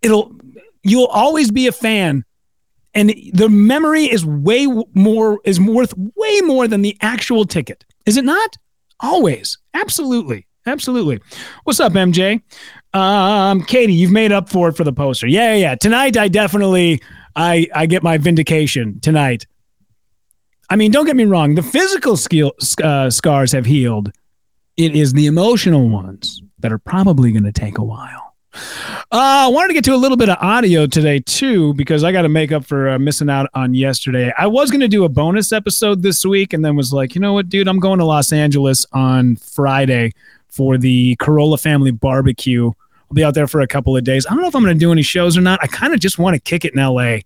It'll 0.02 0.32
you'll 0.82 1.08
always 1.08 1.52
be 1.52 1.68
a 1.68 1.74
fan 1.74 2.24
and 2.94 3.14
the 3.34 3.50
memory 3.50 4.06
is 4.06 4.26
way 4.26 4.68
more 4.94 5.40
is 5.46 5.60
worth 5.60 5.94
way 6.16 6.42
more 6.42 6.68
than 6.68 6.82
the 6.82 6.98
actual 7.02 7.46
ticket. 7.46 7.86
Is 8.06 8.18
it 8.18 8.26
not? 8.26 8.58
Always. 9.00 9.58
Absolutely. 9.74 10.48
Absolutely. 10.66 11.20
What's 11.64 11.80
up 11.80 11.94
mj 11.94 12.42
um 12.94 13.64
katie 13.64 13.94
you've 13.94 14.12
made 14.12 14.34
up 14.34 14.50
for 14.50 14.70
it 14.70 14.78
for 14.78 14.84
the 14.84 14.94
poster. 14.94 15.28
Yeah 15.28 15.56
yeah, 15.56 15.76
tonight 15.76 16.18
i 16.18 16.28
definitely 16.28 17.02
i 17.36 17.68
i 17.74 17.86
get 17.86 18.04
my 18.04 18.18
vindication 18.18 19.00
tonight. 19.00 19.48
I 20.70 20.76
mean 20.76 20.92
don't 20.92 21.06
get 21.06 21.16
me 21.16 21.26
wrong. 21.26 21.56
The 21.56 21.64
physical 21.64 22.18
skill 22.18 22.54
uh, 22.84 23.10
scars 23.10 23.52
have 23.54 23.66
healed. 23.66 24.12
It 24.78 24.96
is 24.96 25.14
the 25.14 25.26
emotional 25.26 25.90
ones 25.90 26.42
that 26.60 26.72
are 26.72 26.80
probably 26.80 27.32
going 27.32 27.44
to 27.44 27.52
take 27.52 27.78
a 27.78 27.84
while 27.84 28.31
uh, 28.54 28.58
I 29.12 29.48
wanted 29.48 29.70
to 29.70 29.74
get 29.74 29.84
to 29.86 29.96
a 29.96 29.98
little 29.98 30.18
bit 30.18 30.30
of 30.30 30.38
audio 30.42 30.86
today 30.86 31.20
too 31.20 31.74
because 31.76 32.04
I 32.04 32.12
got 32.12 32.24
to 32.24 32.30
make 32.30 32.52
up 32.52 32.66
for 32.66 32.90
uh, 32.90 33.00
missing 33.00 33.30
out 33.30 33.50
on 33.54 33.74
yesterday. 33.74 34.34
I 34.38 34.48
was 34.48 34.70
going 34.72 34.82
to 34.82 34.88
do 34.88 35.06
a 35.06 35.10
bonus 35.10 35.52
episode 35.52 36.02
this 36.02 36.26
week 36.26 36.54
and 36.54 36.64
then 36.64 36.76
was 36.76 36.92
like, 36.92 37.16
you 37.16 37.22
know 37.22 37.34
what, 37.34 37.50
dude, 37.50 37.68
I'm 37.68 37.80
going 37.80 38.00
to 38.00 38.06
Los 38.06 38.34
Angeles 38.34 38.86
on 38.92 39.38
Friday 39.38 40.12
for 40.50 40.78
the 40.78 41.16
Carolla 41.18 41.62
family 41.62 41.92
barbecue. 41.92 42.68
I'll 42.68 43.16
be 43.16 43.24
out 43.24 43.34
there 43.34 43.48
for 43.48 43.62
a 43.62 43.68
couple 43.68 43.96
of 43.96 44.04
days. 44.04 44.26
I 44.26 44.32
don't 44.32 44.42
know 44.42 44.48
if 44.48 44.56
I'm 44.56 44.64
going 44.64 44.76
to 44.76 44.80
do 44.80 44.92
any 44.92 45.02
shows 45.02 45.38
or 45.38 45.42
not. 45.42 45.60
I 45.62 45.68
kind 45.68 45.94
of 45.94 46.00
just 46.00 46.20
want 46.20 46.36
to 46.36 46.40
kick 46.40 46.66
it 46.66 46.74
in 46.74 46.82
LA. 46.82 47.20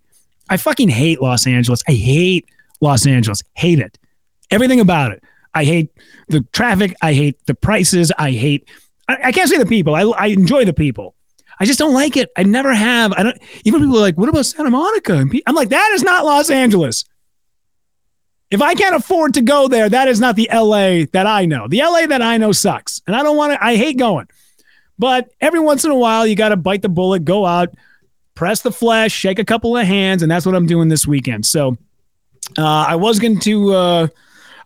I 0.48 0.56
fucking 0.56 0.88
hate 0.88 1.20
Los 1.20 1.46
Angeles. 1.46 1.82
I 1.88 1.92
hate 1.92 2.48
Los 2.80 3.06
Angeles. 3.06 3.42
Hate 3.54 3.80
it. 3.80 3.98
Everything 4.50 4.80
about 4.80 5.12
it. 5.12 5.22
I 5.54 5.64
hate 5.64 5.90
the 6.28 6.42
traffic. 6.52 6.94
I 7.02 7.14
hate 7.14 7.44
the 7.46 7.54
prices. 7.54 8.12
I 8.18 8.30
hate. 8.32 8.68
I, 9.08 9.18
I 9.24 9.32
can't 9.32 9.48
say 9.48 9.58
the 9.58 9.66
people. 9.66 9.94
I, 9.94 10.02
I 10.02 10.26
enjoy 10.26 10.64
the 10.64 10.72
people. 10.72 11.14
I 11.58 11.64
just 11.64 11.78
don't 11.78 11.94
like 11.94 12.16
it. 12.16 12.30
I 12.36 12.42
never 12.42 12.74
have. 12.74 13.12
I 13.12 13.22
don't. 13.22 13.38
Even 13.64 13.80
people 13.80 13.96
are 13.96 14.00
like, 14.00 14.18
"What 14.18 14.28
about 14.28 14.44
Santa 14.44 14.70
Monica?" 14.70 15.24
I'm 15.46 15.54
like, 15.54 15.70
"That 15.70 15.90
is 15.94 16.02
not 16.02 16.24
Los 16.24 16.50
Angeles." 16.50 17.04
If 18.50 18.62
I 18.62 18.74
can't 18.74 18.94
afford 18.94 19.34
to 19.34 19.42
go 19.42 19.66
there, 19.66 19.88
that 19.88 20.06
is 20.06 20.20
not 20.20 20.36
the 20.36 20.48
LA 20.52 21.06
that 21.12 21.26
I 21.26 21.46
know. 21.46 21.66
The 21.66 21.78
LA 21.78 22.06
that 22.06 22.22
I 22.22 22.36
know 22.36 22.52
sucks. 22.52 23.02
And 23.06 23.16
I 23.16 23.22
don't 23.24 23.36
want 23.36 23.54
to, 23.54 23.64
I 23.64 23.76
hate 23.76 23.98
going. 23.98 24.28
But 24.98 25.30
every 25.40 25.58
once 25.58 25.84
in 25.84 25.90
a 25.90 25.96
while, 25.96 26.26
you 26.26 26.36
got 26.36 26.50
to 26.50 26.56
bite 26.56 26.82
the 26.82 26.88
bullet, 26.88 27.24
go 27.24 27.44
out, 27.44 27.74
press 28.36 28.62
the 28.62 28.70
flesh, 28.70 29.12
shake 29.12 29.40
a 29.40 29.44
couple 29.44 29.76
of 29.76 29.84
hands. 29.84 30.22
And 30.22 30.30
that's 30.30 30.46
what 30.46 30.54
I'm 30.54 30.66
doing 30.66 30.88
this 30.88 31.08
weekend. 31.08 31.44
So 31.44 31.76
uh, 32.56 32.62
I 32.62 32.94
was 32.94 33.18
going 33.18 33.40
to, 33.40 33.72
uh, 33.72 34.08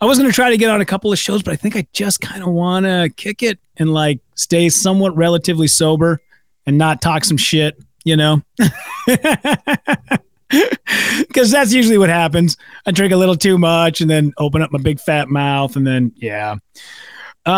I 0.01 0.05
was 0.05 0.19
going 0.19 0.31
to 0.31 0.35
try 0.35 0.51
to 0.51 0.59
get 0.59 0.71
on 0.71 0.83
a 0.83 0.87
couple 0.87 1.11
of 1.11 1.19
shows, 1.19 1.43
but 1.43 1.53
I 1.53 1.57
think 1.57 1.75
I 1.75 1.87
just 1.95 2.21
kind 2.21 2.43
of 2.43 2.51
want 2.51 2.85
to 2.85 3.11
kick 3.17 3.43
it 3.43 3.59
and 3.79 3.93
like 3.93 4.21
stay 4.41 4.71
somewhat 4.71 5.15
relatively 5.17 5.69
sober 5.69 6.21
and 6.67 6.79
not 6.79 7.03
talk 7.03 7.25
some 7.25 7.37
shit, 7.37 7.79
you 8.05 8.17
know? 8.17 8.43
Because 11.19 11.53
that's 11.53 11.73
usually 11.73 11.97
what 11.97 12.09
happens. 12.09 12.57
I 12.85 12.91
drink 12.91 13.13
a 13.13 13.17
little 13.17 13.37
too 13.37 13.57
much 13.57 14.01
and 14.01 14.11
then 14.11 14.33
open 14.37 14.63
up 14.63 14.73
my 14.73 14.81
big 14.81 14.99
fat 14.99 15.29
mouth, 15.29 15.77
and 15.77 15.87
then, 15.87 16.13
yeah. 16.17 16.57
Uh, 17.47 17.55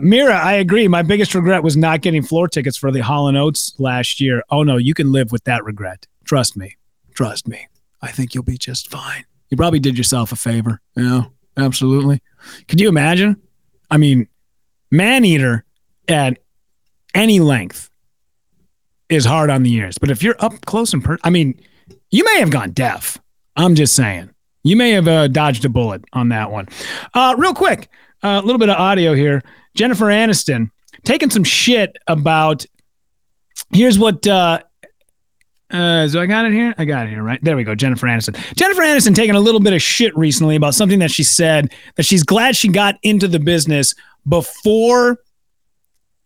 Mira, 0.00 0.34
I 0.34 0.54
agree. 0.54 0.88
My 0.88 1.02
biggest 1.02 1.34
regret 1.34 1.62
was 1.62 1.76
not 1.76 2.00
getting 2.00 2.22
floor 2.22 2.48
tickets 2.48 2.78
for 2.78 2.90
the 2.90 3.00
Hall 3.00 3.28
and 3.28 3.36
Oates 3.36 3.74
last 3.78 4.22
year. 4.22 4.42
Oh, 4.48 4.62
no, 4.62 4.78
you 4.78 4.94
can 4.94 5.12
live 5.12 5.32
with 5.32 5.44
that 5.44 5.64
regret. 5.64 6.06
Trust 6.24 6.56
me. 6.56 6.74
Trust 7.12 7.46
me. 7.46 7.68
I 8.00 8.10
think 8.10 8.34
you'll 8.34 8.42
be 8.42 8.56
just 8.56 8.90
fine. 8.90 9.26
You 9.50 9.58
probably 9.58 9.80
did 9.80 9.98
yourself 9.98 10.32
a 10.32 10.36
favor. 10.36 10.80
Yeah, 10.96 11.24
absolutely. 11.58 12.22
Could 12.68 12.80
you 12.80 12.88
imagine? 12.88 13.36
I 13.90 13.98
mean, 13.98 14.28
man 14.94 15.24
eater 15.24 15.64
at 16.08 16.38
any 17.14 17.40
length 17.40 17.90
is 19.08 19.24
hard 19.24 19.50
on 19.50 19.62
the 19.62 19.72
ears. 19.72 19.98
But 19.98 20.10
if 20.10 20.22
you're 20.22 20.36
up 20.38 20.64
close 20.66 20.92
and 20.92 21.04
per, 21.04 21.18
I 21.22 21.30
mean, 21.30 21.60
you 22.10 22.24
may 22.24 22.38
have 22.38 22.50
gone 22.50 22.70
deaf. 22.70 23.18
I'm 23.56 23.74
just 23.74 23.94
saying. 23.94 24.30
You 24.62 24.76
may 24.76 24.92
have 24.92 25.06
uh, 25.06 25.28
dodged 25.28 25.64
a 25.64 25.68
bullet 25.68 26.04
on 26.12 26.30
that 26.30 26.50
one. 26.50 26.68
Uh, 27.12 27.34
real 27.36 27.54
quick, 27.54 27.88
a 28.22 28.28
uh, 28.28 28.40
little 28.40 28.58
bit 28.58 28.70
of 28.70 28.76
audio 28.76 29.14
here. 29.14 29.42
Jennifer 29.74 30.06
Aniston 30.06 30.70
taking 31.04 31.30
some 31.30 31.44
shit 31.44 31.96
about. 32.06 32.64
Here's 33.72 33.98
what. 33.98 34.26
Uh, 34.26 34.60
uh, 35.70 36.06
so 36.08 36.20
I 36.20 36.26
got 36.26 36.46
it 36.46 36.52
here. 36.52 36.74
I 36.78 36.84
got 36.84 37.06
it 37.06 37.10
here, 37.10 37.22
right? 37.22 37.42
There 37.42 37.56
we 37.56 37.64
go. 37.64 37.74
Jennifer 37.74 38.06
Aniston. 38.06 38.36
Jennifer 38.54 38.82
Aniston 38.82 39.14
taking 39.14 39.34
a 39.34 39.40
little 39.40 39.60
bit 39.60 39.72
of 39.72 39.82
shit 39.82 40.16
recently 40.16 40.56
about 40.56 40.74
something 40.74 41.00
that 41.00 41.10
she 41.10 41.24
said 41.24 41.74
that 41.96 42.04
she's 42.04 42.22
glad 42.22 42.56
she 42.56 42.68
got 42.68 42.94
into 43.02 43.26
the 43.28 43.40
business 43.40 43.94
before 44.28 45.18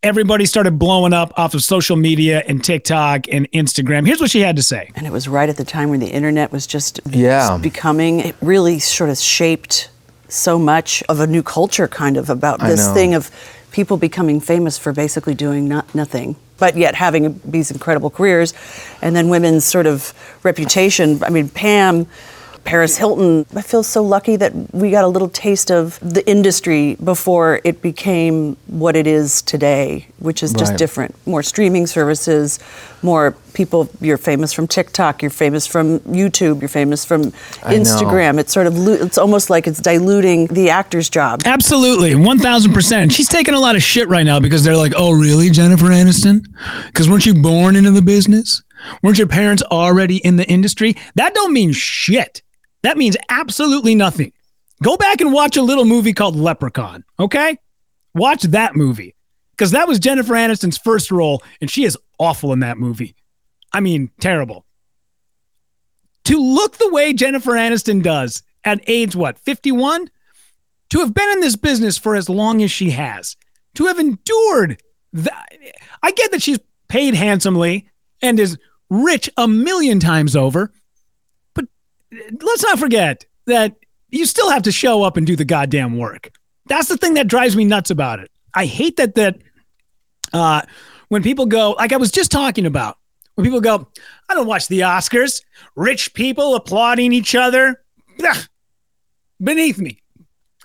everybody 0.01 0.45
started 0.45 0.79
blowing 0.79 1.11
up 1.11 1.33
off 1.37 1.53
of 1.53 1.61
social 1.61 1.97
media 1.97 2.41
and 2.47 2.63
TikTok 2.63 3.25
and 3.31 3.51
Instagram. 3.51 4.05
Here's 4.07 4.21
what 4.21 4.31
she 4.31 4.39
had 4.39 4.55
to 4.55 4.63
say. 4.63 4.89
And 4.95 5.05
it 5.05 5.11
was 5.11 5.27
right 5.27 5.49
at 5.49 5.57
the 5.57 5.65
time 5.65 5.89
when 5.89 5.99
the 5.99 6.07
internet 6.07 6.51
was 6.53 6.65
just 6.65 7.01
Yeah. 7.09 7.57
becoming, 7.61 8.21
it 8.21 8.35
really 8.41 8.79
sort 8.79 9.09
of 9.09 9.17
shaped 9.17 9.89
so 10.29 10.57
much 10.57 11.03
of 11.09 11.19
a 11.19 11.27
new 11.27 11.43
culture, 11.43 11.87
kind 11.87 12.15
of, 12.15 12.29
about 12.29 12.61
this 12.61 12.87
thing 12.93 13.13
of 13.13 13.29
people 13.71 13.97
becoming 13.97 14.39
famous 14.39 14.77
for 14.77 14.93
basically 14.93 15.33
doing 15.33 15.67
not, 15.67 15.93
nothing. 15.93 16.35
But 16.57 16.77
yet 16.77 16.95
having 16.95 17.39
these 17.43 17.69
incredible 17.71 18.09
careers, 18.09 18.53
and 19.01 19.15
then 19.15 19.27
women's 19.29 19.65
sort 19.65 19.85
of 19.85 20.13
reputation. 20.43 21.21
I 21.23 21.29
mean, 21.29 21.49
Pam, 21.49 22.05
Paris 22.69 22.97
Hilton. 22.97 23.47
I 23.55 23.63
feel 23.63 23.81
so 23.81 24.03
lucky 24.03 24.35
that 24.35 24.53
we 24.75 24.91
got 24.91 25.03
a 25.03 25.07
little 25.07 25.27
taste 25.29 25.71
of 25.71 25.99
the 26.03 26.23
industry 26.29 26.97
before 27.03 27.61
it 27.63 27.81
became 27.81 28.57
what 28.67 28.95
it 28.95 29.07
is 29.07 29.41
today, 29.41 30.05
which 30.19 30.43
is 30.43 30.53
just 30.53 30.73
Right. 30.73 30.77
different. 30.77 31.15
More 31.25 31.41
streaming 31.41 31.87
services, 31.87 32.59
more 33.01 33.31
people. 33.53 33.89
You're 34.01 34.19
famous 34.19 34.53
from 34.53 34.67
TikTok. 34.67 35.23
You're 35.23 35.31
famous 35.31 35.65
from 35.65 35.99
YouTube. 36.01 36.61
You're 36.61 36.69
famous 36.69 37.03
from 37.05 37.31
Instagram. 37.63 38.37
It's 38.37 38.53
sort 38.53 38.67
of. 38.67 38.77
It's 38.87 39.17
almost 39.17 39.49
like 39.49 39.65
it's 39.65 39.79
diluting 39.79 40.45
the 40.47 40.69
actor's 40.69 41.09
job. 41.09 41.41
Absolutely, 41.45 42.13
one 42.13 42.37
thousand 42.37 42.73
percent. 42.73 43.11
She's 43.11 43.27
taking 43.29 43.55
a 43.55 43.59
lot 43.59 43.77
of 43.77 43.81
shit 43.81 44.07
right 44.09 44.25
now 44.27 44.39
because 44.39 44.63
they're 44.63 44.77
like, 44.77 44.93
"Oh, 44.95 45.11
really, 45.11 45.49
Jennifer 45.49 45.87
Aniston? 45.87 46.45
Because 46.85 47.09
weren't 47.09 47.25
you 47.25 47.33
born 47.33 47.75
into 47.75 47.89
the 47.89 48.03
business? 48.03 48.61
Weren't 49.01 49.17
your 49.17 49.27
parents 49.27 49.63
already 49.71 50.17
in 50.17 50.35
the 50.35 50.47
industry? 50.47 50.95
That 51.15 51.33
don't 51.33 51.51
mean 51.51 51.71
shit. 51.73 52.43
That 52.83 52.97
means 52.97 53.17
absolutely 53.29 53.95
nothing. 53.95 54.31
Go 54.81 54.95
back 54.97 55.21
and 55.21 55.33
watch 55.33 55.57
a 55.57 55.61
little 55.61 55.85
movie 55.85 56.13
called 56.13 56.35
Leprechaun. 56.35 57.03
Okay, 57.19 57.57
watch 58.13 58.43
that 58.43 58.75
movie 58.75 59.15
because 59.51 59.71
that 59.71 59.87
was 59.87 59.99
Jennifer 59.99 60.33
Aniston's 60.33 60.77
first 60.77 61.11
role, 61.11 61.43
and 61.59 61.69
she 61.69 61.83
is 61.83 61.97
awful 62.17 62.53
in 62.53 62.61
that 62.61 62.77
movie. 62.77 63.15
I 63.73 63.81
mean, 63.81 64.11
terrible. 64.19 64.65
To 66.25 66.37
look 66.37 66.77
the 66.77 66.89
way 66.89 67.13
Jennifer 67.13 67.51
Aniston 67.51 68.01
does 68.01 68.43
at 68.63 68.81
age 68.87 69.15
what, 69.15 69.37
51? 69.39 70.09
to 70.89 70.99
have 70.99 71.13
been 71.13 71.29
in 71.29 71.39
this 71.39 71.55
business 71.55 71.97
for 71.97 72.15
as 72.15 72.29
long 72.29 72.61
as 72.61 72.71
she 72.71 72.91
has, 72.91 73.37
to 73.75 73.85
have 73.85 73.99
endured 73.99 74.81
that. 75.13 75.49
I 76.01 76.11
get 76.11 76.31
that 76.31 76.41
she's 76.41 76.59
paid 76.87 77.13
handsomely 77.13 77.89
and 78.21 78.39
is 78.39 78.57
rich 78.89 79.29
a 79.37 79.47
million 79.47 79.99
times 79.99 80.35
over, 80.35 80.71
let's 82.11 82.63
not 82.63 82.79
forget 82.79 83.25
that 83.45 83.75
you 84.09 84.25
still 84.25 84.49
have 84.49 84.63
to 84.63 84.71
show 84.71 85.03
up 85.03 85.17
and 85.17 85.27
do 85.27 85.35
the 85.35 85.45
goddamn 85.45 85.97
work. 85.97 86.31
That's 86.67 86.87
the 86.87 86.97
thing 86.97 87.15
that 87.15 87.27
drives 87.27 87.55
me 87.55 87.65
nuts 87.65 87.89
about 87.89 88.19
it. 88.19 88.31
I 88.53 88.65
hate 88.65 88.97
that 88.97 89.15
that 89.15 89.37
uh, 90.33 90.61
when 91.09 91.23
people 91.23 91.45
go, 91.45 91.71
like 91.71 91.93
I 91.93 91.97
was 91.97 92.11
just 92.11 92.31
talking 92.31 92.65
about, 92.65 92.97
when 93.35 93.45
people 93.45 93.61
go, 93.61 93.87
I 94.27 94.33
don't 94.33 94.47
watch 94.47 94.67
the 94.67 94.81
Oscars, 94.81 95.43
rich 95.75 96.13
people 96.13 96.55
applauding 96.55 97.13
each 97.13 97.35
other, 97.35 97.81
beneath 99.41 99.79
me. 99.79 100.01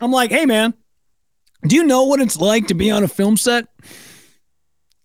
I'm 0.00 0.10
like, 0.10 0.30
hey, 0.30 0.44
man, 0.44 0.74
do 1.66 1.76
you 1.76 1.84
know 1.84 2.04
what 2.04 2.20
it's 2.20 2.36
like 2.36 2.66
to 2.66 2.74
be 2.74 2.90
on 2.90 3.04
a 3.04 3.08
film 3.08 3.36
set? 3.36 3.68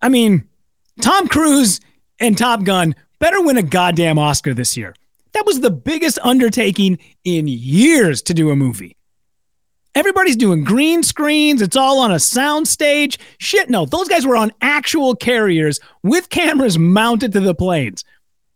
I 0.01 0.09
mean, 0.09 0.47
Tom 1.01 1.27
Cruise 1.27 1.79
and 2.19 2.37
Top 2.37 2.63
Gun 2.63 2.95
better 3.19 3.41
win 3.41 3.57
a 3.57 3.63
goddamn 3.63 4.17
Oscar 4.17 4.53
this 4.53 4.75
year. 4.75 4.95
That 5.33 5.45
was 5.45 5.61
the 5.61 5.71
biggest 5.71 6.19
undertaking 6.21 6.99
in 7.23 7.47
years 7.47 8.21
to 8.23 8.33
do 8.33 8.49
a 8.49 8.55
movie. 8.55 8.95
Everybody's 9.95 10.35
doing 10.35 10.63
green 10.63 11.03
screens. 11.03 11.61
It's 11.61 11.75
all 11.75 11.99
on 11.99 12.11
a 12.11 12.19
sound 12.19 12.67
stage. 12.67 13.19
Shit, 13.39 13.69
no. 13.69 13.85
Those 13.85 14.07
guys 14.07 14.25
were 14.25 14.37
on 14.37 14.51
actual 14.61 15.15
carriers 15.15 15.79
with 16.03 16.29
cameras 16.29 16.77
mounted 16.77 17.33
to 17.33 17.39
the 17.39 17.55
planes. 17.55 18.03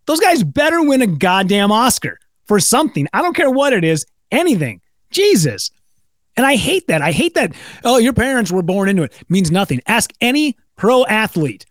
Those 0.06 0.20
guys 0.20 0.44
better 0.44 0.82
win 0.82 1.02
a 1.02 1.08
goddamn 1.08 1.72
Oscar 1.72 2.20
for 2.46 2.60
something. 2.60 3.08
I 3.14 3.22
don't 3.22 3.36
care 3.36 3.50
what 3.50 3.74
it 3.74 3.84
is, 3.84 4.06
anything. 4.32 4.82
Jesus. 5.10 5.72
And 6.36 6.46
I 6.46 6.56
hate 6.56 6.88
that. 6.88 7.02
I 7.02 7.12
hate 7.12 7.36
that. 7.36 7.54
Oh, 7.84 7.98
your 7.98 8.14
parents 8.14 8.52
were 8.52 8.64
born 8.64 8.90
into 8.90 9.04
it. 9.04 9.14
Means 9.30 9.52
nothing. 9.52 9.82
Ask 9.88 10.12
any 10.22 10.58
pro 10.76 11.06
athlete. 11.06 11.66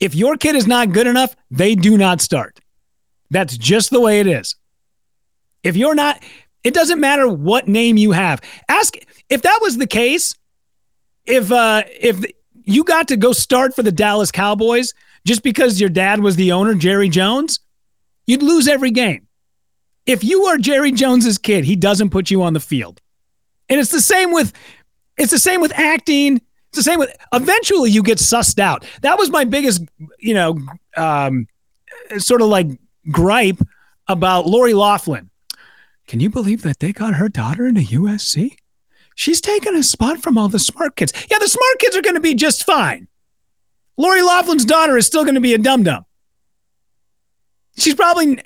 If 0.00 0.14
your 0.14 0.36
kid 0.36 0.56
is 0.56 0.66
not 0.66 0.92
good 0.92 1.06
enough, 1.06 1.34
they 1.50 1.74
do 1.74 1.96
not 1.96 2.20
start. 2.20 2.60
That's 3.30 3.56
just 3.56 3.90
the 3.90 4.00
way 4.00 4.20
it 4.20 4.26
is. 4.26 4.56
If 5.62 5.76
you're 5.76 5.94
not, 5.94 6.22
it 6.62 6.74
doesn't 6.74 7.00
matter 7.00 7.28
what 7.28 7.68
name 7.68 7.96
you 7.96 8.12
have. 8.12 8.40
Ask 8.68 8.96
if 9.28 9.42
that 9.42 9.58
was 9.62 9.78
the 9.78 9.86
case. 9.86 10.34
If 11.24 11.50
uh, 11.50 11.82
if 11.86 12.24
you 12.64 12.84
got 12.84 13.08
to 13.08 13.16
go 13.16 13.32
start 13.32 13.74
for 13.74 13.82
the 13.82 13.92
Dallas 13.92 14.30
Cowboys 14.30 14.92
just 15.24 15.42
because 15.42 15.80
your 15.80 15.90
dad 15.90 16.20
was 16.20 16.36
the 16.36 16.52
owner, 16.52 16.74
Jerry 16.74 17.08
Jones, 17.08 17.60
you'd 18.26 18.42
lose 18.42 18.68
every 18.68 18.90
game. 18.90 19.26
If 20.06 20.22
you 20.22 20.44
are 20.46 20.56
Jerry 20.56 20.92
Jones's 20.92 21.38
kid, 21.38 21.64
he 21.64 21.74
doesn't 21.74 22.10
put 22.10 22.30
you 22.30 22.42
on 22.42 22.52
the 22.52 22.60
field. 22.60 23.00
And 23.68 23.80
it's 23.80 23.90
the 23.90 24.00
same 24.00 24.32
with 24.32 24.52
it's 25.16 25.32
the 25.32 25.38
same 25.38 25.60
with 25.60 25.72
acting. 25.74 26.36
It's 26.68 26.76
the 26.76 26.82
same 26.82 26.98
with 26.98 27.10
eventually 27.32 27.90
you 27.90 28.02
get 28.02 28.18
sussed 28.18 28.58
out. 28.58 28.84
That 29.02 29.18
was 29.18 29.30
my 29.30 29.44
biggest, 29.44 29.84
you 30.18 30.34
know, 30.34 30.58
um, 30.96 31.48
sort 32.18 32.42
of 32.42 32.48
like 32.48 32.66
gripe 33.10 33.60
about 34.08 34.46
Lori 34.46 34.74
Laughlin. 34.74 35.30
Can 36.06 36.20
you 36.20 36.30
believe 36.30 36.62
that 36.62 36.78
they 36.78 36.92
got 36.92 37.14
her 37.14 37.28
daughter 37.28 37.66
into 37.66 37.80
USC? 37.80 38.56
She's 39.14 39.40
taking 39.40 39.74
a 39.74 39.82
spot 39.82 40.22
from 40.22 40.38
all 40.38 40.48
the 40.48 40.58
smart 40.58 40.94
kids. 40.94 41.12
Yeah, 41.30 41.38
the 41.38 41.48
smart 41.48 41.78
kids 41.78 41.96
are 41.96 42.02
going 42.02 42.14
to 42.14 42.20
be 42.20 42.34
just 42.34 42.64
fine. 42.64 43.08
Lori 43.96 44.22
Laughlin's 44.22 44.64
daughter 44.64 44.96
is 44.96 45.06
still 45.06 45.24
going 45.24 45.36
to 45.36 45.40
be 45.40 45.54
a 45.54 45.58
dum 45.58 45.82
dum. 45.82 46.04
She's 47.78 47.94
probably, 47.94 48.42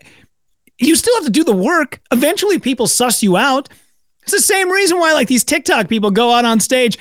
you 0.79 0.97
still 0.97 1.15
have 1.17 1.25
to 1.25 1.31
do 1.31 1.45
the 1.45 1.55
work. 1.55 2.01
Eventually, 2.13 2.59
people 2.59 2.87
suss 2.87 3.23
you 3.23 3.37
out. 3.37 3.69
It's 4.23 4.33
the 4.33 4.41
same 4.41 4.71
reason 4.71 4.99
why, 4.99 5.13
like, 5.13 5.29
these 5.29 5.45
TikTok 5.45 5.89
people 5.89 6.11
go 6.11 6.31
out 6.33 6.45
on 6.45 6.61
stage 6.61 6.99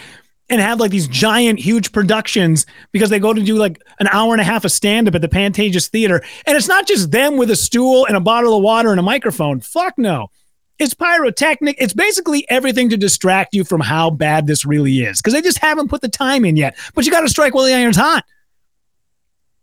and 0.50 0.60
have 0.60 0.80
like 0.80 0.92
these 0.92 1.08
giant, 1.08 1.60
huge 1.60 1.92
productions 1.92 2.66
because 2.92 3.10
they 3.10 3.20
go 3.20 3.34
to 3.34 3.42
do 3.42 3.56
like 3.56 3.82
an 4.00 4.08
hour 4.08 4.34
and 4.34 4.42
a 4.42 4.44
half 4.44 4.66
of 4.66 4.72
stand 4.72 5.08
up 5.08 5.16
at 5.16 5.22
the 5.22 5.28
Pantages 5.28 5.88
Theater. 5.88 6.24
And 6.46 6.58
it's 6.58 6.68
not 6.68 6.88
just 6.88 7.12
them 7.12 7.38
with 7.38 7.52
a 7.52 7.56
stool 7.56 8.06
and 8.06 8.18
a 8.18 8.22
bottle 8.22 8.56
of 8.56 8.64
water 8.64 8.92
and 8.92 9.00
a 9.00 9.04
microphone. 9.04 9.60
Fuck 9.60 9.98
no. 9.98 10.30
It's 10.80 10.94
pyrotechnic. 10.94 11.76
It's 11.80 11.94
basically 11.94 12.50
everything 12.50 12.90
to 12.90 12.98
distract 12.98 13.54
you 13.54 13.64
from 13.64 13.82
how 13.82 14.10
bad 14.10 14.48
this 14.48 14.66
really 14.66 15.00
is 15.00 15.20
because 15.20 15.34
they 15.34 15.42
just 15.42 15.60
haven't 15.60 15.90
put 15.90 16.02
the 16.02 16.08
time 16.08 16.46
in 16.46 16.56
yet. 16.56 16.78
But 16.96 17.06
you 17.06 17.12
got 17.12 17.22
to 17.22 17.30
strike 17.30 17.54
while 17.54 17.66
the 17.66 17.74
iron's 17.74 17.98
hot. 17.98 18.24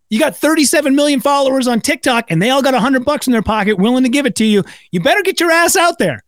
You 0.09 0.20
got 0.20 0.37
37 0.37 0.94
million 0.94 1.20
followers 1.20 1.66
on 1.66 1.81
TikTok 1.81 2.31
and 2.31 2.40
they 2.40 2.51
all 2.51 2.62
got 2.62 2.75
100 2.75 3.05
bucks 3.05 3.27
in 3.27 3.33
their 3.33 3.42
pocket 3.42 3.79
willing 3.79 4.05
to 4.05 4.09
give 4.11 4.27
it 4.27 4.37
to 4.37 4.44
you. 4.44 4.62
You 4.92 5.01
better 5.01 5.22
get 5.22 5.40
your 5.40 5.51
ass 5.51 5.75
out 5.75 5.99
there. 5.99 6.22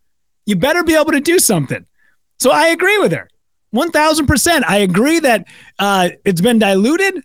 You 0.45 0.55
better 0.55 0.83
be 0.83 0.95
able 0.95 1.11
to 1.11 1.21
do 1.21 1.39
something. 1.39 1.85
So 2.39 2.51
I 2.51 2.67
agree 2.67 2.97
with 2.97 3.11
her. 3.11 3.29
1000%. 3.73 4.63
I 4.67 4.77
agree 4.77 5.19
that 5.19 5.45
uh, 5.77 6.09
it's 6.25 6.41
been 6.41 6.59
diluted. 6.59 7.23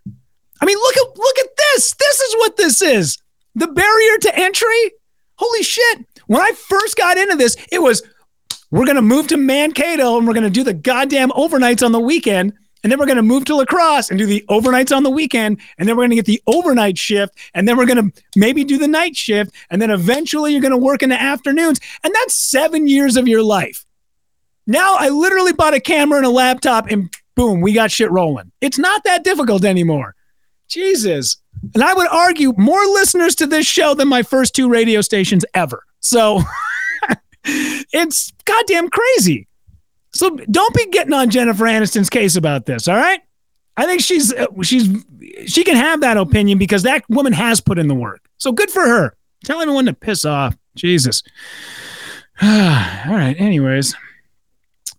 I 0.61 0.67
mean, 0.67 0.79
look 0.79 0.97
at 0.97 1.19
look 1.19 1.39
at 1.39 1.57
this. 1.57 1.95
This 1.95 2.21
is 2.21 2.35
what 2.37 2.57
this 2.57 2.83
is. 2.83 3.19
The 3.55 3.69
barrier 3.69 4.19
to 4.19 4.39
entry. 4.39 4.93
Holy 5.37 5.63
shit. 5.63 6.07
When 6.27 6.41
I 6.41 6.53
first 6.53 6.97
got 6.97 7.19
into 7.19 7.37
this, 7.37 7.57
it 7.71 7.81
was 7.81 8.03
we're 8.71 8.87
going 8.87 8.97
to 8.97 9.03
move 9.03 9.29
to 9.29 9.37
Mankato 9.37 10.17
and 10.19 10.27
we're 10.27 10.35
going 10.35 10.45
to 10.45 10.51
do 10.51 10.65
the 10.65 10.75
goddamn 10.75 11.31
overnights 11.31 11.85
on 11.85 11.93
the 11.93 12.01
weekend. 12.01 12.55
And 12.83 12.93
then 12.93 12.99
we're 12.99 13.07
going 13.07 13.17
to 13.17 13.23
move 13.23 13.47
to 13.47 13.57
La 13.57 13.65
Crosse 13.65 14.11
and 14.11 14.19
do 14.19 14.27
the 14.27 14.45
overnights 14.51 14.95
on 14.95 15.05
the 15.05 15.11
weekend. 15.11 15.61
And 15.79 15.89
then 15.89 15.97
we're 15.97 16.03
going 16.03 16.11
to 16.11 16.17
get 16.17 16.27
the 16.27 16.43
overnight 16.47 16.99
shift. 16.99 17.35
And 17.55 17.67
then 17.67 17.79
we're 17.79 17.87
going 17.87 18.11
to 18.11 18.23
maybe 18.37 18.63
do 18.63 18.77
the 18.77 18.89
night 18.89 19.17
shift. 19.17 19.55
And 19.71 19.81
then 19.81 19.91
eventually 19.91 20.53
you're 20.53 20.61
going 20.61 20.73
to 20.73 20.77
work 20.77 21.03
in 21.03 21.09
the 21.09 21.21
afternoons. 21.21 21.81
And 22.03 22.15
that's 22.15 22.35
seven 22.35 22.87
years 22.87 23.17
of 23.17 23.27
your 23.27 23.43
life. 23.43 23.87
Now 24.67 24.97
I 24.99 25.09
literally 25.09 25.53
bought 25.53 25.75
a 25.75 25.81
camera 25.81 26.19
and 26.19 26.27
a 26.27 26.31
laptop 26.31 26.87
and 26.91 27.13
boom, 27.35 27.61
we 27.61 27.73
got 27.73 27.91
shit 27.91 28.11
rolling. 28.11 28.53
It's 28.61 28.79
not 28.79 29.05
that 29.05 29.25
difficult 29.25 29.65
anymore. 29.65 30.15
Jesus. 30.69 31.37
And 31.75 31.83
I 31.83 31.95
would 31.95 32.09
argue 32.09 32.53
more 32.57 32.85
listeners 32.87 33.35
to 33.37 33.47
this 33.47 33.67
show 33.67 33.95
than 33.95 34.09
my 34.09 34.23
first 34.23 34.55
two 34.55 34.69
radio 34.69 35.01
stations 35.01 35.45
ever. 35.55 35.85
So 36.01 36.43
it's 37.45 38.33
goddamn 38.45 38.89
crazy. 38.91 39.49
So 40.13 40.31
don't 40.31 40.75
be 40.75 40.87
getting 40.87 41.13
on 41.13 41.31
Jennifer 41.31 41.65
Aniston's 41.65 42.11
case 42.11 42.37
about 42.37 42.67
this, 42.67 42.87
all 42.87 42.97
right? 42.97 43.21
I 43.77 43.87
think 43.87 44.01
she's 44.01 44.33
uh, 44.33 44.47
she's 44.63 44.89
she 45.47 45.65
can 45.65 45.75
have 45.77 46.01
that 46.03 46.17
opinion 46.17 46.59
because 46.59 46.85
that 46.85 47.03
woman 47.09 47.33
has 47.33 47.61
put 47.61 47.79
in 47.79 47.89
the 47.89 47.95
work. 47.95 48.21
So 48.39 48.53
good 48.53 48.71
for 48.71 48.83
her. 48.83 49.17
Tell 49.45 49.61
everyone 49.61 49.87
to 49.87 49.93
piss 49.93 50.25
off. 50.25 50.57
Jesus. 50.77 51.25
all 52.43 52.49
right. 52.49 53.35
Anyways, 53.39 53.97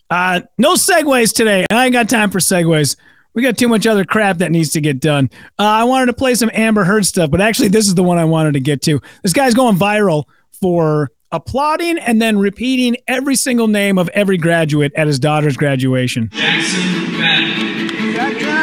uh, 0.09 0.41
no 0.57 0.75
segues 0.75 1.33
today. 1.33 1.65
I 1.71 1.85
ain't 1.85 1.93
got 1.93 2.09
time 2.09 2.31
for 2.31 2.39
segues. 2.39 2.95
We 3.33 3.41
got 3.41 3.57
too 3.57 3.67
much 3.67 3.85
other 3.85 4.05
crap 4.05 4.37
that 4.37 4.51
needs 4.51 4.69
to 4.71 4.81
get 4.81 4.99
done. 5.01 5.29
Uh, 5.59 5.63
I 5.63 5.83
wanted 5.83 6.05
to 6.07 6.13
play 6.13 6.35
some 6.35 6.49
Amber 6.53 6.85
Heard 6.85 7.05
stuff, 7.05 7.29
but 7.29 7.41
actually, 7.41 7.67
this 7.67 7.87
is 7.87 7.95
the 7.95 8.03
one 8.03 8.17
I 8.17 8.23
wanted 8.25 8.53
to 8.53 8.61
get 8.61 8.81
to. 8.83 9.01
This 9.23 9.33
guy's 9.33 9.53
going 9.53 9.75
viral 9.75 10.23
for 10.61 11.11
applauding 11.33 11.97
and 11.97 12.21
then 12.21 12.37
repeating 12.39 12.95
every 13.09 13.35
single 13.35 13.67
name 13.67 13.97
of 13.97 14.07
every 14.09 14.37
graduate 14.37 14.93
at 14.95 15.07
his 15.07 15.19
daughter's 15.19 15.57
graduation. 15.57 16.29
Jackson 16.31 17.19
Madden. 17.19 18.13
Jackson! 18.13 18.55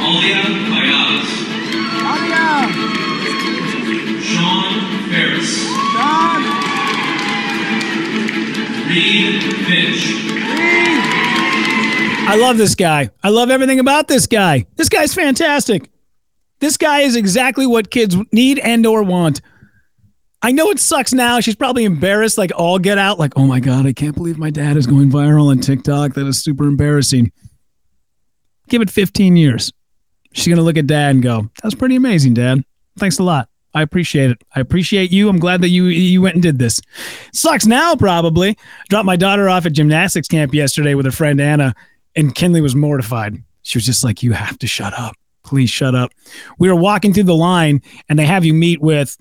Alia 0.00 0.65
Reed 8.96 9.42
Finch. 9.42 10.14
I 12.28 12.36
love 12.40 12.56
this 12.56 12.74
guy. 12.74 13.10
I 13.22 13.28
love 13.28 13.50
everything 13.50 13.78
about 13.78 14.08
this 14.08 14.26
guy. 14.26 14.64
This 14.76 14.88
guy's 14.88 15.12
fantastic. 15.12 15.90
This 16.60 16.78
guy 16.78 17.00
is 17.00 17.14
exactly 17.14 17.66
what 17.66 17.90
kids 17.90 18.16
need 18.32 18.58
and 18.58 18.86
or 18.86 19.02
want. 19.02 19.42
I 20.40 20.52
know 20.52 20.70
it 20.70 20.78
sucks 20.78 21.12
now. 21.12 21.40
She's 21.40 21.56
probably 21.56 21.84
embarrassed, 21.84 22.38
like 22.38 22.52
all 22.56 22.78
get 22.78 22.96
out, 22.96 23.18
like, 23.18 23.34
oh 23.36 23.46
my 23.46 23.60
God, 23.60 23.84
I 23.86 23.92
can't 23.92 24.14
believe 24.14 24.38
my 24.38 24.50
dad 24.50 24.78
is 24.78 24.86
going 24.86 25.10
viral 25.10 25.50
on 25.50 25.60
TikTok. 25.60 26.14
That 26.14 26.26
is 26.26 26.42
super 26.42 26.64
embarrassing. 26.64 27.32
Give 28.68 28.80
it 28.80 28.88
15 28.88 29.36
years. 29.36 29.72
She's 30.32 30.48
going 30.48 30.56
to 30.56 30.62
look 30.62 30.78
at 30.78 30.86
dad 30.86 31.16
and 31.16 31.22
go, 31.22 31.50
that's 31.62 31.74
pretty 31.74 31.96
amazing, 31.96 32.32
dad. 32.32 32.64
Thanks 32.98 33.18
a 33.18 33.22
lot. 33.22 33.50
I 33.76 33.82
appreciate 33.82 34.30
it. 34.30 34.42
I 34.54 34.60
appreciate 34.60 35.12
you. 35.12 35.28
I'm 35.28 35.38
glad 35.38 35.60
that 35.60 35.68
you 35.68 35.84
you 35.84 36.22
went 36.22 36.34
and 36.34 36.42
did 36.42 36.58
this. 36.58 36.80
Sucks 37.34 37.66
now, 37.66 37.94
probably. 37.94 38.56
Dropped 38.88 39.04
my 39.04 39.16
daughter 39.16 39.50
off 39.50 39.66
at 39.66 39.74
gymnastics 39.74 40.28
camp 40.28 40.54
yesterday 40.54 40.94
with 40.94 41.04
her 41.04 41.12
friend 41.12 41.38
Anna 41.42 41.74
and 42.16 42.34
Kinley 42.34 42.62
was 42.62 42.74
mortified. 42.74 43.36
She 43.60 43.76
was 43.76 43.84
just 43.84 44.02
like, 44.02 44.22
You 44.22 44.32
have 44.32 44.58
to 44.60 44.66
shut 44.66 44.98
up. 44.98 45.14
Please 45.44 45.68
shut 45.68 45.94
up. 45.94 46.10
We 46.58 46.70
were 46.70 46.74
walking 46.74 47.12
through 47.12 47.24
the 47.24 47.36
line 47.36 47.82
and 48.08 48.18
they 48.18 48.24
have 48.24 48.46
you 48.46 48.54
meet 48.54 48.80
with, 48.80 49.14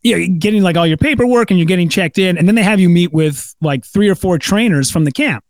you 0.00 0.18
know, 0.18 0.38
getting 0.38 0.62
like 0.62 0.78
all 0.78 0.86
your 0.86 0.96
paperwork 0.96 1.50
and 1.50 1.60
you're 1.60 1.66
getting 1.66 1.90
checked 1.90 2.16
in. 2.16 2.38
And 2.38 2.48
then 2.48 2.54
they 2.54 2.62
have 2.62 2.80
you 2.80 2.88
meet 2.88 3.12
with 3.12 3.54
like 3.60 3.84
three 3.84 4.08
or 4.08 4.14
four 4.14 4.38
trainers 4.38 4.90
from 4.90 5.04
the 5.04 5.12
camp. 5.12 5.44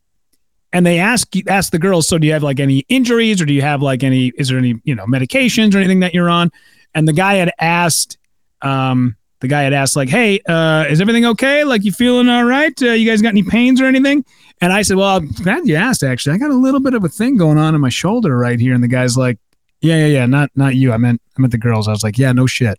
And 0.73 0.85
they 0.85 0.99
ask 0.99 1.33
ask 1.47 1.71
the 1.71 1.79
girls, 1.79 2.09
so 2.09 2.19
do 2.19 2.27
you 2.27 2.33
have 2.33 2.43
like 2.43 2.59
any 2.59 2.81
injuries 2.89 3.41
or 3.41 3.45
do 3.45 3.55
you 3.55 3.63
have 3.63 3.83
like 3.83 4.03
any, 4.03 4.33
is 4.37 4.49
there 4.49 4.59
any, 4.59 4.81
you 4.83 4.97
know, 4.97 5.07
medications 5.07 5.77
or 5.77 5.79
anything 5.79 6.01
that 6.01 6.13
you're 6.13 6.29
on? 6.29 6.51
And 6.95 7.07
the 7.07 7.13
guy 7.13 7.35
had 7.35 7.53
asked, 7.61 8.19
um, 8.63 9.17
the 9.41 9.49
guy 9.49 9.63
had 9.63 9.73
asked 9.73 9.97
like, 9.97 10.09
"Hey, 10.09 10.41
uh, 10.47 10.85
is 10.89 11.01
everything 11.01 11.25
okay? 11.27 11.65
Like, 11.65 11.85
you 11.85 11.93
feeling 11.93 12.29
all 12.29 12.45
right? 12.45 12.75
Uh, 12.83 12.93
you 12.93 13.09
guys 13.09 13.23
got 13.23 13.31
any 13.31 13.43
pains 13.43 13.81
or 13.81 13.87
anything?" 13.87 14.25
And 14.61 14.73
I 14.73 14.83
said, 14.83 14.97
"Well, 14.97 15.17
I'm 15.17 15.29
glad 15.29 15.67
you 15.67 15.77
asked. 15.77 16.03
Actually, 16.03 16.35
I 16.35 16.39
got 16.39 16.51
a 16.51 16.55
little 16.55 16.81
bit 16.81 16.95
of 16.95 17.05
a 17.05 17.09
thing 17.09 17.37
going 17.37 17.57
on 17.59 17.75
in 17.75 17.81
my 17.81 17.89
shoulder 17.89 18.37
right 18.37 18.61
here." 18.61 18.75
And 18.75 18.85
the 18.85 18.89
guy's 18.89 19.17
like, 19.17 19.39
"Yeah, 19.81 19.97
yeah, 19.97 20.07
yeah, 20.07 20.27
not 20.27 20.51
not 20.55 20.75
you. 20.75 20.93
I 20.93 20.99
meant 20.99 21.23
I 21.39 21.41
meant 21.41 21.53
the 21.53 21.59
girls." 21.59 21.89
I 21.89 21.93
was 21.93 22.03
like, 22.03 22.19
"Yeah, 22.19 22.33
no 22.33 22.47
shit, 22.47 22.79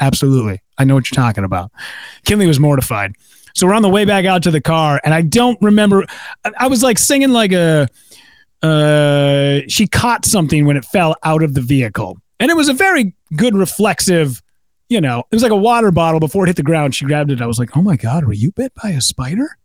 absolutely. 0.00 0.60
I 0.76 0.84
know 0.84 0.94
what 0.94 1.08
you're 1.10 1.16
talking 1.22 1.44
about." 1.44 1.70
Kinley 2.24 2.46
was 2.48 2.58
mortified. 2.58 3.12
So 3.56 3.66
we're 3.66 3.72
on 3.72 3.80
the 3.80 3.88
way 3.88 4.04
back 4.04 4.26
out 4.26 4.42
to 4.42 4.50
the 4.50 4.60
car, 4.60 5.00
and 5.02 5.14
I 5.14 5.22
don't 5.22 5.56
remember. 5.62 6.04
I, 6.58 6.66
was 6.66 6.82
like 6.82 6.98
singing 6.98 7.30
like 7.30 7.52
a. 7.52 7.88
Uh, 8.62 9.60
she 9.66 9.86
caught 9.86 10.26
something 10.26 10.66
when 10.66 10.76
it 10.76 10.84
fell 10.84 11.16
out 11.22 11.42
of 11.42 11.54
the 11.54 11.62
vehicle, 11.62 12.18
and 12.40 12.50
it 12.50 12.56
was 12.56 12.68
a 12.68 12.74
very 12.74 13.14
good 13.36 13.54
reflexive 13.54 14.42
you 14.88 15.00
know, 15.00 15.24
it 15.30 15.34
was 15.34 15.42
like 15.42 15.52
a 15.52 15.56
water 15.56 15.90
bottle 15.90 16.20
before 16.20 16.44
it 16.44 16.48
hit 16.48 16.56
the 16.56 16.62
ground. 16.62 16.94
She 16.94 17.04
grabbed 17.04 17.30
it. 17.30 17.42
I 17.42 17.46
was 17.46 17.58
like, 17.58 17.76
oh 17.76 17.82
my 17.82 17.96
God, 17.96 18.24
were 18.24 18.32
you 18.32 18.52
bit 18.52 18.72
by 18.80 18.90
a 18.90 19.00
spider? 19.00 19.58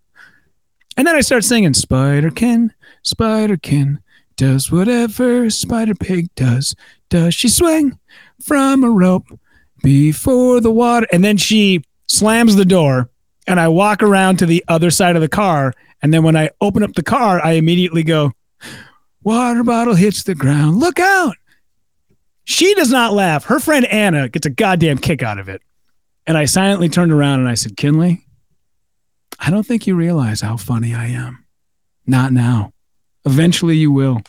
And 0.98 1.08
then 1.08 1.16
I 1.16 1.22
start 1.22 1.44
singing, 1.44 1.74
Spiderkin, 1.74 2.72
Spiderkin 3.06 4.00
does 4.36 4.72
whatever 4.72 5.50
Spider 5.50 5.96
Pig 5.96 6.34
does. 6.36 6.76
Does 7.10 7.34
she 7.34 7.48
swing 7.48 8.00
from 8.44 8.84
a 8.84 8.90
rope 8.90 9.28
before 9.84 10.60
the 10.60 10.72
water? 10.72 11.08
And 11.12 11.24
then 11.24 11.38
she 11.38 11.84
slams 12.08 12.56
the 12.56 12.66
door, 12.66 13.10
and 13.48 13.60
I 13.60 13.68
walk 13.68 14.04
around 14.04 14.38
to 14.38 14.46
the 14.46 14.64
other 14.68 14.92
side 14.92 15.16
of 15.16 15.22
the 15.22 15.30
car. 15.30 15.74
And 16.02 16.14
then 16.14 16.24
when 16.24 16.36
I 16.36 16.50
open 16.60 16.84
up 16.84 16.94
the 16.94 17.04
car, 17.04 17.44
I 17.46 17.54
immediately 17.54 18.04
go, 18.04 18.32
Water 19.24 19.64
bottle 19.64 19.94
hits 19.94 20.24
the 20.24 20.34
ground. 20.34 20.80
Look 20.80 21.00
out. 21.00 21.36
She 22.52 22.74
does 22.74 22.92
not 22.92 23.14
laugh. 23.14 23.46
Her 23.46 23.62
friend 23.62 23.86
Anna 23.86 24.28
gets 24.28 24.46
a 24.46 24.50
goddamn 24.50 24.98
kick 24.98 25.24
out 25.24 25.40
of 25.40 25.48
it. 25.48 25.62
And 26.28 26.38
I 26.38 26.44
silently 26.44 26.90
turned 26.90 27.14
around 27.14 27.40
and 27.40 27.48
I 27.48 27.54
said, 27.54 27.78
Kinley, 27.78 28.26
I 29.40 29.50
don't 29.50 29.66
think 29.66 29.88
you 29.88 29.96
realize 29.96 30.42
how 30.42 30.58
funny 30.58 30.94
I 30.94 31.06
am. 31.06 31.46
Not 32.06 32.34
now. 32.34 32.74
Eventually 33.24 33.78
you 33.78 33.90
will. 33.90 34.22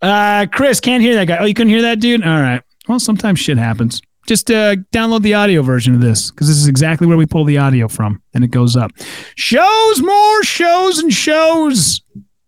Uh, 0.00 0.46
Chris, 0.52 0.78
can't 0.78 1.02
hear 1.02 1.16
that 1.16 1.26
guy. 1.26 1.38
Oh, 1.38 1.46
you 1.46 1.54
couldn't 1.54 1.72
hear 1.72 1.82
that 1.82 1.98
dude? 1.98 2.22
All 2.22 2.40
right. 2.40 2.62
Well, 2.86 3.00
sometimes 3.00 3.40
shit 3.40 3.58
happens. 3.58 4.00
Just 4.28 4.48
uh, 4.48 4.76
download 4.92 5.22
the 5.22 5.34
audio 5.34 5.62
version 5.62 5.96
of 5.96 6.00
this 6.00 6.30
because 6.30 6.46
this 6.46 6.56
is 6.58 6.68
exactly 6.68 7.08
where 7.08 7.16
we 7.16 7.26
pull 7.26 7.44
the 7.44 7.58
audio 7.58 7.88
from 7.88 8.22
and 8.34 8.44
it 8.44 8.52
goes 8.52 8.76
up. 8.76 8.92
Shows, 9.34 10.00
more 10.00 10.44
shows 10.44 11.00
and 11.00 11.12
shows. 11.12 11.76
Is 11.76 12.02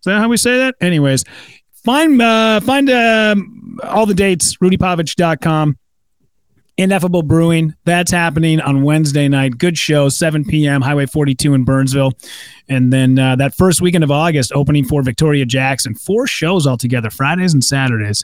that 0.05 0.21
how 0.21 0.29
we 0.29 0.37
say 0.37 0.57
that? 0.59 0.77
Anyways, 0.81 1.25
find 1.85 2.23
uh, 2.23 2.61
find 2.61 2.89
um, 2.91 3.58
all 3.85 4.07
the 4.07 4.15
dates, 4.15 4.57
rudypavich.com. 4.57 5.79
Ineffable 6.79 7.23
Brewing. 7.23 7.75
That's 7.85 8.13
happening 8.13 8.61
on 8.61 8.85
Wednesday 8.85 9.27
night. 9.27 9.59
Good 9.59 9.77
show, 9.77 10.09
7 10.09 10.45
p.m., 10.45 10.81
Highway 10.81 11.07
42 11.07 11.55
in 11.55 11.65
Burnsville. 11.65 12.13
And 12.69 12.93
then 12.93 13.19
uh, 13.19 13.35
that 13.37 13.57
first 13.57 13.81
weekend 13.81 14.05
of 14.05 14.13
August, 14.13 14.53
opening 14.55 14.85
for 14.85 15.03
Victoria 15.03 15.45
Jackson. 15.45 15.97
Four 15.97 16.29
shows 16.29 16.69
altogether, 16.69 17.11
Fridays 17.11 17.53
and 17.53 17.65
Saturdays. 17.65 18.23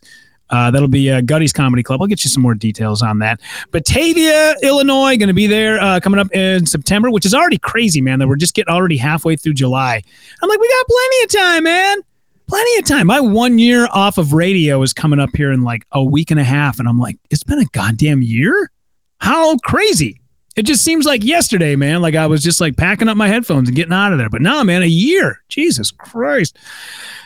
Uh, 0.50 0.70
that'll 0.70 0.86
be 0.86 1.10
uh, 1.10 1.20
Gutty's 1.22 1.52
Comedy 1.52 1.82
Club. 1.82 2.00
I'll 2.00 2.06
get 2.06 2.22
you 2.22 2.30
some 2.30 2.44
more 2.44 2.54
details 2.54 3.02
on 3.02 3.18
that. 3.18 3.40
Batavia, 3.72 4.54
Illinois, 4.62 5.16
going 5.16 5.28
to 5.28 5.34
be 5.34 5.48
there 5.48 5.80
uh, 5.80 5.98
coming 5.98 6.20
up 6.20 6.32
in 6.32 6.64
September, 6.64 7.10
which 7.10 7.26
is 7.26 7.34
already 7.34 7.58
crazy, 7.58 8.00
man. 8.00 8.20
That 8.20 8.28
we're 8.28 8.36
just 8.36 8.54
getting 8.54 8.72
already 8.72 8.98
halfway 8.98 9.34
through 9.34 9.54
July. 9.54 10.00
I'm 10.42 10.48
like, 10.48 10.60
we 10.60 10.68
got 10.68 10.86
plenty 10.86 11.24
of 11.24 11.30
time, 11.32 11.64
man 11.64 12.02
plenty 12.46 12.78
of 12.78 12.84
time. 12.84 13.06
My 13.06 13.20
one 13.20 13.58
year 13.58 13.88
off 13.92 14.18
of 14.18 14.32
radio 14.32 14.82
is 14.82 14.92
coming 14.92 15.20
up 15.20 15.30
here 15.34 15.52
in 15.52 15.62
like 15.62 15.86
a 15.92 16.02
week 16.02 16.30
and 16.30 16.40
a 16.40 16.44
half. 16.44 16.78
And 16.78 16.88
I'm 16.88 16.98
like, 16.98 17.16
it's 17.30 17.44
been 17.44 17.58
a 17.58 17.66
goddamn 17.66 18.22
year? 18.22 18.70
How 19.18 19.56
crazy. 19.58 20.20
It 20.56 20.62
just 20.66 20.84
seems 20.84 21.04
like 21.04 21.24
yesterday, 21.24 21.74
man. 21.74 22.00
Like 22.00 22.14
I 22.14 22.26
was 22.26 22.42
just 22.42 22.60
like 22.60 22.76
packing 22.76 23.08
up 23.08 23.16
my 23.16 23.28
headphones 23.28 23.68
and 23.68 23.74
getting 23.74 23.92
out 23.92 24.12
of 24.12 24.18
there. 24.18 24.30
But 24.30 24.42
now, 24.42 24.62
man, 24.62 24.82
a 24.82 24.86
year. 24.86 25.42
Jesus 25.48 25.90
Christ. 25.90 26.56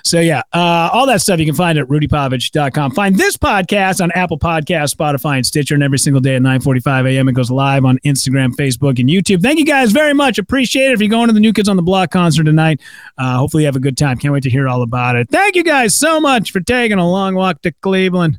So 0.05 0.21
yeah, 0.21 0.43
uh, 0.53 0.89
all 0.93 1.07
that 1.07 1.21
stuff 1.21 1.39
you 1.39 1.47
can 1.47 1.55
find 1.55 1.79
at 1.79 1.87
rudypavich.com. 1.89 2.93
Find 2.93 3.17
this 3.17 3.37
podcast 3.37 4.03
on 4.03 4.11
Apple 4.13 4.39
Podcasts, 4.39 4.95
Spotify, 4.95 5.37
and 5.37 5.47
Stitcher, 5.47 5.75
and 5.75 5.83
every 5.83 5.99
single 5.99 6.21
day 6.21 6.37
at 6.37 6.43
9:45 6.43 7.13
a.m. 7.13 7.29
It 7.29 7.33
goes 7.33 7.51
live 7.51 7.85
on 7.85 7.99
Instagram, 7.99 8.51
Facebook, 8.55 8.99
and 8.99 9.09
YouTube. 9.09 9.43
Thank 9.43 9.59
you 9.59 9.67
guys 9.67 9.93
very 9.93 10.15
much. 10.15 10.39
Appreciate 10.39 10.91
it. 10.91 10.93
If 10.93 11.01
you're 11.01 11.11
going 11.11 11.27
to 11.29 11.35
the 11.35 11.41
New 11.41 11.53
Kids 11.53 11.69
on 11.69 11.77
the 11.77 11.83
Block 11.83 12.11
concert 12.11 12.45
tonight, 12.45 12.81
uh, 13.19 13.37
hopefully 13.37 13.65
you 13.65 13.67
have 13.67 13.77
a 13.77 13.81
good 13.81 13.99
time. 13.99 14.19
Can't 14.19 14.33
wait 14.33 14.45
to 14.45 14.51
hear 14.51 14.69
all 14.69 14.83
about 14.83 15.17
it. 15.17 15.29
Thank 15.31 15.57
you 15.57 15.65
guys 15.65 15.95
so 15.95 16.21
much 16.21 16.53
for 16.53 16.61
taking 16.61 16.99
a 16.99 17.09
long 17.09 17.35
walk 17.35 17.61
to 17.63 17.73
Cleveland. 17.73 18.39